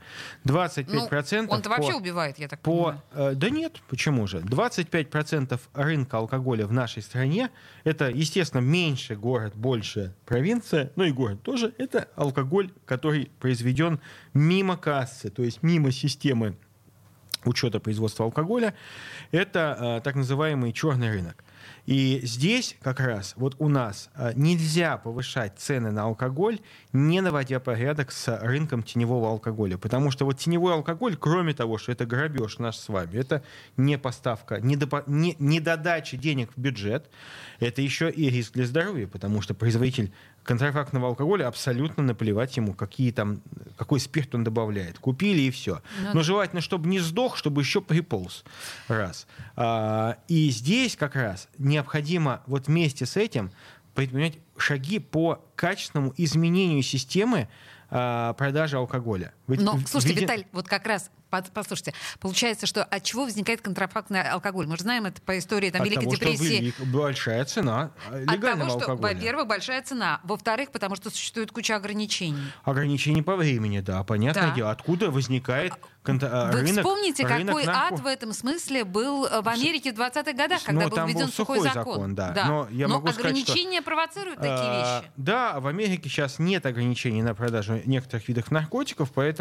25% 0.45 1.43
Ну, 1.49 1.53
он-то 1.55 1.69
вообще 1.71 1.93
по- 1.93 1.97
убивает, 1.97 2.39
я 2.39 2.49
так 2.49 2.61
по, 2.61 2.71
понимаю. 2.73 3.03
э, 3.13 3.35
да 3.35 3.51
нет, 3.51 3.81
почему 3.89 4.27
же? 4.27 4.39
25% 4.39 5.61
рынка 5.75 6.19
алкоголя 6.19 6.67
в 6.67 6.73
нашей 6.73 7.03
стране, 7.03 7.51
это, 7.85 8.09
естественно, 8.11 8.61
меньше 8.61 9.17
город, 9.17 9.55
больше 9.55 10.15
провинция, 10.27 10.91
ну 10.97 11.05
и 11.05 11.11
город 11.13 11.43
тоже, 11.43 11.73
это 11.85 12.09
алкоголь, 12.17 12.73
который 12.87 13.31
произведен 13.41 14.01
мимо 14.33 14.77
кассы, 14.77 15.31
то 15.31 15.43
есть 15.43 15.63
мимо 15.63 15.93
системы 15.93 16.57
учета 17.45 17.81
производства 17.81 18.25
алкоголя, 18.25 18.75
это 19.31 19.77
э, 19.79 20.01
так 20.03 20.15
называемый 20.15 20.73
черный 20.73 21.11
рынок. 21.11 21.45
И 21.87 22.21
здесь 22.23 22.77
как 22.83 23.01
раз 23.01 23.35
вот 23.37 23.57
у 23.59 23.69
нас 23.69 24.11
э, 24.15 24.33
нельзя 24.35 24.97
повышать 24.97 25.59
цены 25.59 25.91
на 25.91 26.05
алкоголь, 26.05 26.61
не 26.93 27.21
наводя 27.21 27.61
порядок 27.61 28.11
с 28.11 28.39
рынком 28.43 28.83
теневого 28.83 29.29
алкоголя. 29.29 29.77
Потому 29.77 30.11
что 30.11 30.25
вот 30.25 30.39
теневой 30.39 30.75
алкоголь, 30.75 31.17
кроме 31.17 31.53
того, 31.53 31.79
что 31.79 31.93
это 31.93 32.07
грабеж 32.07 32.59
наш 32.59 32.77
с 32.77 32.89
вами, 32.89 33.17
это 33.17 33.43
не 33.77 33.99
поставка, 33.99 34.61
не, 34.61 34.77
допо- 34.77 35.05
не, 35.07 35.37
не 35.39 35.61
додача 35.61 36.17
денег 36.17 36.51
в 36.57 36.61
бюджет, 36.61 37.11
это 37.61 37.83
еще 37.83 38.11
и 38.11 38.31
риск 38.31 38.55
для 38.55 38.67
здоровья, 38.67 39.07
потому 39.07 39.43
что 39.43 39.55
производитель 39.55 40.13
контрафактного 40.45 41.09
алкоголя 41.09 41.49
абсолютно 41.49 42.03
наплевать 42.03 42.57
ему, 42.57 42.75
какие 42.75 43.11
там, 43.11 43.41
какой 43.77 43.99
спирт 43.99 44.35
он 44.35 44.45
добавляет. 44.45 44.99
Купили 44.99 45.43
и 45.43 45.51
все. 45.51 45.83
Ну 46.03 46.11
Но 46.15 46.23
желательно, 46.23 46.61
чтобы 46.61 46.89
не 46.89 47.01
сдох, 47.01 47.37
чтобы 47.37 47.63
еще 47.63 47.81
приполз. 47.81 48.45
Раз. 48.87 49.27
А, 49.57 50.19
и 50.29 50.51
здесь 50.51 50.97
как 50.97 51.17
раз 51.17 51.49
необходимо 51.59 52.43
вот 52.47 52.69
вместе 52.69 53.07
с 53.07 53.17
этим 53.17 53.51
предпринять 53.95 54.39
шаги 54.57 54.99
по 54.99 55.45
качественному 55.57 56.13
изменению 56.17 56.83
системы 56.83 57.49
а, 57.91 58.35
продажи 58.35 58.77
алкоголя. 58.77 59.33
Но, 59.47 59.79
слушайте, 59.87 60.15
виде- 60.15 60.23
Виталий, 60.23 60.47
вот 60.53 60.67
как 60.69 60.87
раз, 60.87 61.11
послушайте, 61.53 61.93
получается, 62.21 62.67
что 62.67 62.85
от 62.85 63.03
чего 63.03 63.25
возникает 63.25 63.61
контрафактный 63.61 64.23
алкоголь? 64.23 64.67
Мы 64.67 64.77
же 64.77 64.83
знаем 64.85 65.05
это 65.07 65.21
по 65.21 65.37
истории 65.39 65.71
там, 65.71 65.83
от 65.83 65.89
Великой 65.89 66.05
того, 66.05 66.17
что 66.17 66.25
депрессии. 66.25 66.61
велик- 66.61 66.85
большая 66.87 67.45
цена 67.45 67.91
а, 68.11 68.15
От 68.17 68.21
легального 68.33 68.69
того, 68.71 68.81
что, 68.81 68.91
алкоголя. 68.93 69.15
во-первых, 69.15 69.47
большая 69.49 69.83
цена. 69.83 70.21
Во-вторых, 70.25 70.71
потому 70.71 70.97
что 70.97 71.11
существует 71.11 71.51
куча 71.53 71.77
ограничений. 71.77 72.39
Ограничений 72.65 73.23
по 73.23 73.37
времени, 73.37 73.81
да, 73.81 74.03
понятное 74.05 74.49
Да. 74.49 74.55
дело. 74.55 74.71
Откуда 74.71 75.11
возникает 75.11 75.73
конта- 76.05 76.29
а, 76.31 76.53
Вы 76.53 76.61
рынок, 76.61 76.77
вспомните, 76.85 77.27
рынок 77.27 77.47
какой 77.49 77.65
нарко- 77.65 77.95
ад 77.95 78.01
в 78.01 78.07
этом 78.07 78.33
смысле 78.33 78.85
был 78.85 79.23
в 79.29 79.49
Америке 79.49 79.93
в 79.93 79.97
20-х 79.97 80.33
годах, 80.37 80.63
когда 80.63 80.85
Ну, 80.85 80.91
был 80.91 81.07
введен 81.07 81.21
был 81.27 81.33
сухой 81.33 81.61
закон. 81.61 81.75
закон, 81.95 82.15
да. 82.15 82.45
Но 82.47 82.69
я 82.71 82.87
могу 82.89 83.09
сказать, 83.09 83.37
что- 83.37 83.53
ограничения 83.53 83.83
провоцируют 83.83 84.37
такие 84.39 84.55
А, 84.55 85.01
вещи. 85.01 85.11
Да, 85.17 85.59
в 85.61 85.67
Америке 85.67 86.09
сейчас 86.09 86.39
нет 86.39 86.65
ограничений 86.67 87.23
на 87.23 87.35
продажу 87.35 87.81
некоторых 87.87 88.29
видов 88.29 88.51
наркотиков, 88.51 89.11
поэтому, 89.13 89.34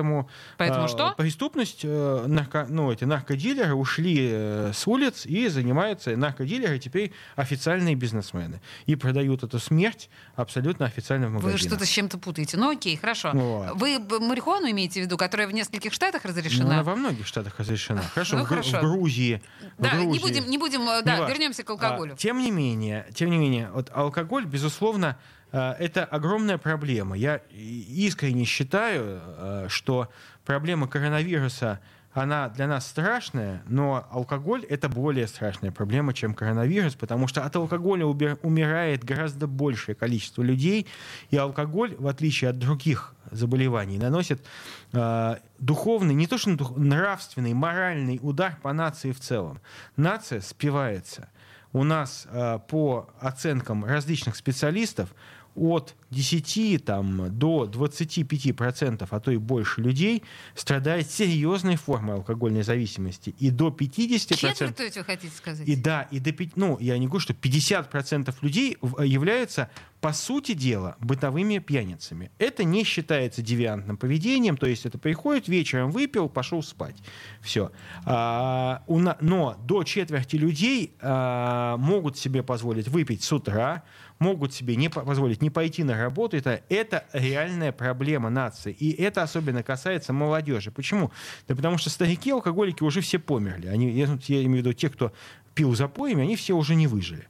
Поэтому 0.57 0.85
а, 0.85 0.87
что? 0.87 1.13
преступность, 1.17 1.81
э, 1.83 2.25
нарко- 2.27 2.65
ну, 2.69 2.91
эти 2.91 3.03
наркодилеры 3.03 3.73
ушли 3.75 4.29
э, 4.31 4.71
с 4.73 4.87
улиц 4.87 5.25
и 5.25 5.47
занимаются, 5.49 6.15
наркодилеры 6.17 6.79
теперь 6.79 7.11
официальные 7.35 7.95
бизнесмены. 7.95 8.61
И 8.85 8.95
продают 8.95 9.43
эту 9.43 9.59
смерть 9.59 10.09
абсолютно 10.35 10.85
официально 10.85 11.27
в 11.27 11.31
Вы 11.31 11.35
магазинах. 11.37 11.61
что-то 11.61 11.85
с 11.85 11.89
чем-то 11.89 12.17
путаете. 12.17 12.57
Ну 12.57 12.71
окей, 12.71 12.95
хорошо. 12.97 13.31
Вот. 13.33 13.75
Вы 13.75 13.99
б- 13.99 14.19
марихуану 14.19 14.69
имеете 14.71 15.01
в 15.01 15.03
виду, 15.05 15.17
которая 15.17 15.47
в 15.47 15.51
нескольких 15.53 15.93
штатах 15.93 16.21
Ну, 16.23 16.29
разрешена? 16.29 16.65
она 16.75 16.83
во 16.83 16.95
многих 16.95 17.27
штатах 17.27 17.59
разрешена. 17.59 18.01
Хорошо, 18.01 18.37
Ну, 18.37 18.43
в, 18.45 18.47
хорошо. 18.47 18.77
в 18.77 18.81
Грузии. 18.81 19.41
в 19.77 19.81
Да, 19.83 19.93
не 19.95 20.05
Грузии. 20.05 20.21
будем, 20.21 20.49
не 20.49 20.57
будем, 20.57 20.81
э, 20.89 21.01
да, 21.03 21.15
Неважно. 21.15 21.33
вернемся 21.33 21.63
к 21.63 21.69
алкоголю. 21.69 22.13
А, 22.13 22.15
тем 22.17 22.37
не 22.39 22.51
менее, 22.51 23.05
тем 23.13 23.29
не 23.29 23.37
менее, 23.37 23.69
вот 23.73 23.89
алкоголь, 23.93 24.45
безусловно, 24.45 25.17
э, 25.17 25.42
это 25.57 26.03
огромная 26.05 26.57
проблема. 26.57 27.15
Я 27.15 27.41
искренне 27.51 28.43
считаю, 28.45 29.21
э, 29.23 29.65
что 29.69 30.09
проблема 30.45 30.87
коронавируса 30.87 31.79
она 32.13 32.49
для 32.49 32.67
нас 32.67 32.85
страшная, 32.85 33.63
но 33.67 34.07
алкоголь 34.11 34.63
это 34.65 34.87
более 34.87 35.27
страшная 35.27 35.71
проблема, 35.71 36.13
чем 36.13 36.35
коронавирус, 36.35 36.93
потому 36.95 37.27
что 37.27 37.43
от 37.43 37.55
алкоголя 37.55 38.05
умирает 38.05 39.03
гораздо 39.03 39.47
большее 39.47 39.95
количество 39.95 40.43
людей, 40.43 40.87
и 41.31 41.37
алкоголь, 41.37 41.95
в 41.97 42.07
отличие 42.07 42.51
от 42.51 42.59
других 42.59 43.15
заболеваний, 43.31 43.97
наносит 43.97 44.45
э, 44.91 45.37
духовный, 45.57 46.13
не 46.13 46.27
то 46.27 46.37
что 46.37 46.51
нравственный, 46.77 47.53
моральный 47.53 48.19
удар 48.21 48.57
по 48.61 48.73
нации 48.73 49.11
в 49.11 49.19
целом. 49.19 49.59
Нация 49.97 50.41
спивается. 50.41 51.29
У 51.71 51.83
нас 51.83 52.27
э, 52.29 52.59
по 52.67 53.09
оценкам 53.19 53.83
различных 53.83 54.35
специалистов 54.35 55.09
от 55.55 55.95
10 56.09 56.83
там, 56.85 57.37
до 57.37 57.65
25%, 57.65 59.07
а 59.09 59.19
то 59.19 59.31
и 59.31 59.37
больше 59.37 59.81
людей 59.81 60.23
страдает 60.55 61.09
серьезной 61.09 61.75
формой 61.75 62.15
алкогольной 62.15 62.63
зависимости. 62.63 63.35
И 63.39 63.49
до 63.49 63.69
50%... 63.69 64.35
Четверть, 64.35 64.75
то 64.75 64.83
есть 64.83 64.97
вы 64.97 65.03
хотите 65.03 65.33
сказать? 65.35 65.67
И 65.67 65.75
да, 65.75 66.03
и 66.03 66.19
до 66.19 66.31
пяти- 66.31 66.53
ну, 66.55 66.77
я 66.79 66.97
не 66.97 67.07
говорю, 67.07 67.19
что 67.21 67.33
50% 67.33 68.33
людей 68.41 68.77
в- 68.81 69.01
являются, 69.01 69.69
по 70.01 70.11
сути 70.11 70.53
дела, 70.53 70.97
бытовыми 70.99 71.59
пьяницами. 71.59 72.29
Это 72.37 72.63
не 72.63 72.83
считается 72.83 73.41
девиантным 73.41 73.95
поведением, 73.95 74.57
то 74.57 74.67
есть 74.67 74.85
это 74.85 74.97
приходит 74.97 75.47
вечером, 75.47 75.91
выпил, 75.91 76.27
пошел 76.27 76.61
спать. 76.61 76.97
Все. 77.41 77.71
но 78.05 79.55
до 79.63 79.83
четверти 79.83 80.35
людей 80.35 80.93
а, 80.99 81.77
могут 81.77 82.17
себе 82.17 82.43
позволить 82.43 82.87
выпить 82.87 83.23
с 83.23 83.31
утра, 83.31 83.83
могут 84.23 84.53
себе 84.53 84.77
не 84.77 84.89
по- 84.89 85.01
позволить 85.01 85.41
не 85.41 85.49
пойти 85.49 85.83
на 85.83 85.97
работу. 85.97 86.37
Это, 86.37 86.61
это 86.69 87.05
реальная 87.11 87.73
проблема 87.73 88.29
нации. 88.29 88.71
И 88.71 88.91
это 88.91 89.21
особенно 89.21 89.63
касается 89.63 90.13
молодежи. 90.13 90.71
Почему? 90.71 91.11
Да 91.47 91.55
потому 91.55 91.77
что 91.77 91.89
старики, 91.89 92.31
алкоголики 92.31 92.83
уже 92.83 93.01
все 93.01 93.19
померли. 93.19 93.67
Они, 93.67 93.91
я, 93.91 94.07
я 94.27 94.43
имею 94.43 94.63
в 94.63 94.65
виду 94.65 94.73
те, 94.73 94.89
кто 94.89 95.11
пил 95.53 95.75
запоями, 95.75 96.23
они 96.23 96.35
все 96.35 96.55
уже 96.55 96.75
не 96.75 96.87
выжили. 96.87 97.27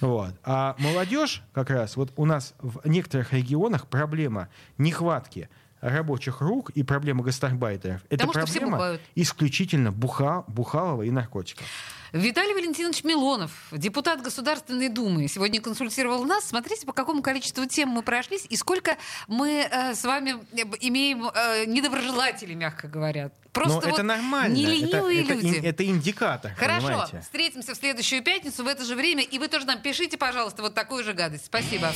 Вот. 0.00 0.34
А 0.44 0.76
молодежь 0.78 1.42
как 1.52 1.70
раз, 1.70 1.96
вот 1.96 2.12
у 2.16 2.26
нас 2.26 2.54
в 2.60 2.86
некоторых 2.86 3.32
регионах 3.32 3.86
проблема 3.86 4.48
нехватки 4.76 5.48
рабочих 5.80 6.40
рук 6.40 6.70
и 6.70 6.82
проблема 6.82 7.24
гастарбайтеров. 7.24 8.02
Это 8.10 8.26
Потому 8.26 8.46
проблема 8.46 8.98
исключительно 9.14 9.92
буха, 9.92 10.44
бухалова 10.46 11.02
и 11.02 11.10
наркотиков. 11.10 11.66
Виталий 12.14 12.54
Валентинович 12.54 13.02
Милонов, 13.02 13.50
депутат 13.72 14.22
Государственной 14.22 14.88
Думы, 14.88 15.26
сегодня 15.26 15.60
консультировал 15.60 16.22
нас. 16.24 16.44
Смотрите, 16.44 16.86
по 16.86 16.92
какому 16.92 17.22
количеству 17.22 17.66
тем 17.66 17.88
мы 17.88 18.02
прошлись 18.02 18.46
и 18.48 18.56
сколько 18.56 18.96
мы 19.26 19.66
э, 19.68 19.94
с 19.96 20.04
вами 20.04 20.36
э, 20.52 20.62
имеем 20.78 21.24
э, 21.26 21.64
недоброжелателей, 21.66 22.54
мягко 22.54 22.86
говоря. 22.86 23.32
Просто 23.50 23.74
Но 23.74 23.80
вот 23.80 23.94
это 23.94 24.02
нормально. 24.04 24.54
Не 24.54 24.84
это, 24.84 24.98
это, 24.98 25.10
люди. 25.34 25.58
ин- 25.58 25.64
это 25.64 25.84
индикатор. 25.84 26.54
Хорошо, 26.54 26.86
понимаете? 26.86 27.20
встретимся 27.20 27.74
в 27.74 27.76
следующую 27.78 28.22
пятницу 28.22 28.62
в 28.62 28.68
это 28.68 28.84
же 28.84 28.94
время. 28.94 29.24
И 29.24 29.40
вы 29.40 29.48
тоже 29.48 29.66
нам 29.66 29.82
пишите, 29.82 30.16
пожалуйста, 30.16 30.62
вот 30.62 30.72
такую 30.72 31.02
же 31.02 31.14
гадость. 31.14 31.46
Спасибо. 31.46 31.90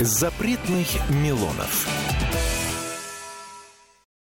Запретных 0.00 0.88
Милонов. 1.10 2.15